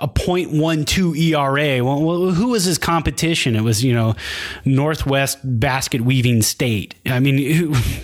[0.00, 1.84] a 0.12 ERA.
[1.84, 3.54] Well, who was his competition?
[3.54, 4.14] It was, you know,
[4.64, 6.94] Northwest Basket Weaving State.
[7.06, 7.38] I mean,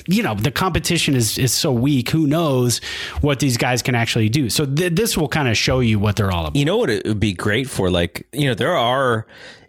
[0.07, 2.11] you know, the competition is, is so weak.
[2.11, 2.78] Who knows
[3.20, 4.51] what these guys can actually do?
[4.51, 6.57] So th- this will kind of show you what they're all about.
[6.57, 7.90] You know what it would be great for?
[7.90, 9.26] Like, you know, there are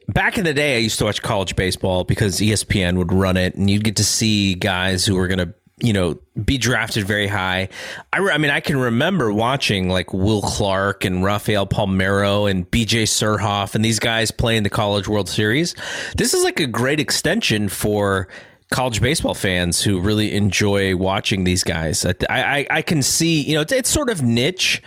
[0.08, 3.56] back in the day, I used to watch college baseball because ESPN would run it,
[3.56, 7.28] and you'd get to see guys who were going to you know, be drafted very
[7.28, 7.70] high.
[8.12, 12.70] I, re- I mean, I can remember watching like Will Clark and Rafael Palmeiro and
[12.70, 15.76] BJ Surhoff and these guys playing the College World Series.
[16.16, 18.28] This is like a great extension for
[18.72, 22.06] college baseball fans who really enjoy watching these guys.
[22.06, 24.82] I, I, I can see, you know, it's, it's, sort of niche,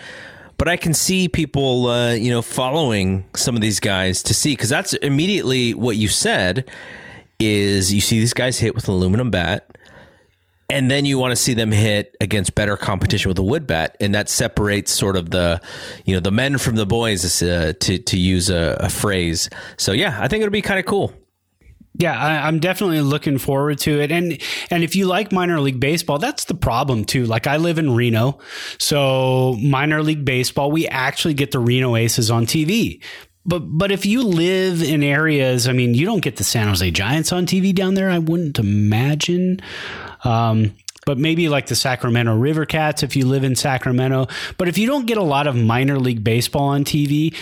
[0.58, 4.52] but I can see people, uh, you know, following some of these guys to see
[4.52, 6.68] because that's immediately what you said
[7.38, 9.69] is you see these guys hit with an aluminum bat
[10.70, 13.96] and then you want to see them hit against better competition with a wood bat,
[14.00, 15.60] and that separates sort of the,
[16.04, 19.50] you know, the men from the boys, uh, to to use a, a phrase.
[19.76, 21.12] So yeah, I think it'll be kind of cool.
[21.94, 24.12] Yeah, I, am definitely looking forward to it.
[24.12, 24.40] And
[24.70, 27.26] and if you like minor league baseball, that's the problem too.
[27.26, 28.38] Like I live in Reno,
[28.78, 33.02] so minor league baseball, we actually get the Reno Aces on TV.
[33.46, 36.90] But but if you live in areas, I mean, you don't get the San Jose
[36.90, 38.10] Giants on TV down there.
[38.10, 39.60] I wouldn't imagine.
[40.24, 40.74] Um,
[41.06, 44.28] but maybe like the Sacramento River Cats if you live in Sacramento.
[44.58, 47.34] But if you don't get a lot of minor league baseball on TV,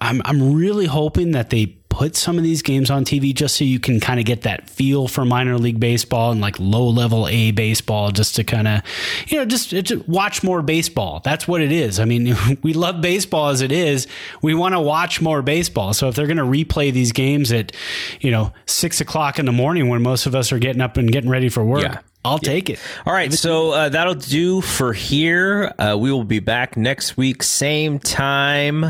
[0.00, 3.64] I'm, I'm really hoping that they put some of these games on TV just so
[3.64, 7.26] you can kind of get that feel for minor league baseball and like low level
[7.26, 8.82] A baseball, just to kind of,
[9.28, 11.22] you know, just, just, watch more baseball.
[11.24, 11.98] That's what it is.
[11.98, 14.06] I mean, we love baseball as it is.
[14.42, 15.94] We want to watch more baseball.
[15.94, 17.72] So if they're going to replay these games at,
[18.20, 21.10] you know, six o'clock in the morning when most of us are getting up and
[21.10, 21.82] getting ready for work.
[21.82, 22.00] Yeah.
[22.26, 22.50] I'll yeah.
[22.50, 22.78] take it.
[23.04, 25.72] All right, so uh, that'll do for here.
[25.78, 28.84] Uh, we will be back next week, same time,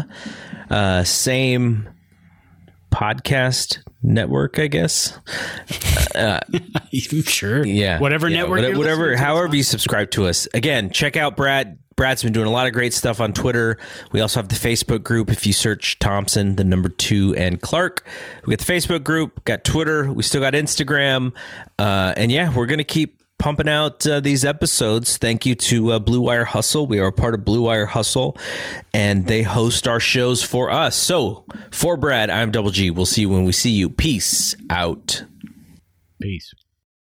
[0.71, 1.89] uh, same
[2.97, 5.19] podcast network, I guess.
[6.15, 6.41] Uh,
[6.93, 7.67] sure.
[7.67, 7.99] Yeah.
[7.99, 8.59] Whatever yeah, network.
[8.61, 10.49] Whatever, whatever however you subscribe to us.
[10.55, 11.79] Again, check out Brad.
[11.97, 13.79] Brad's been doing a lot of great stuff on Twitter.
[14.13, 15.31] We also have the Facebook group.
[15.31, 18.07] If you search Thompson, the number two, and Clark,
[18.45, 21.35] we got the Facebook group, got Twitter, we still got Instagram,
[21.79, 25.17] uh, and yeah, we're gonna keep pumping out uh, these episodes.
[25.19, 26.87] Thank you to uh, Blue Wire Hustle.
[26.87, 28.37] We are a part of Blue Wire Hustle,
[28.93, 30.97] and they host our shows for us.
[30.97, 32.91] So, for Brad, I'm Double G.
[32.91, 33.89] We'll see you when we see you.
[33.89, 35.25] Peace out.
[36.21, 36.53] Peace.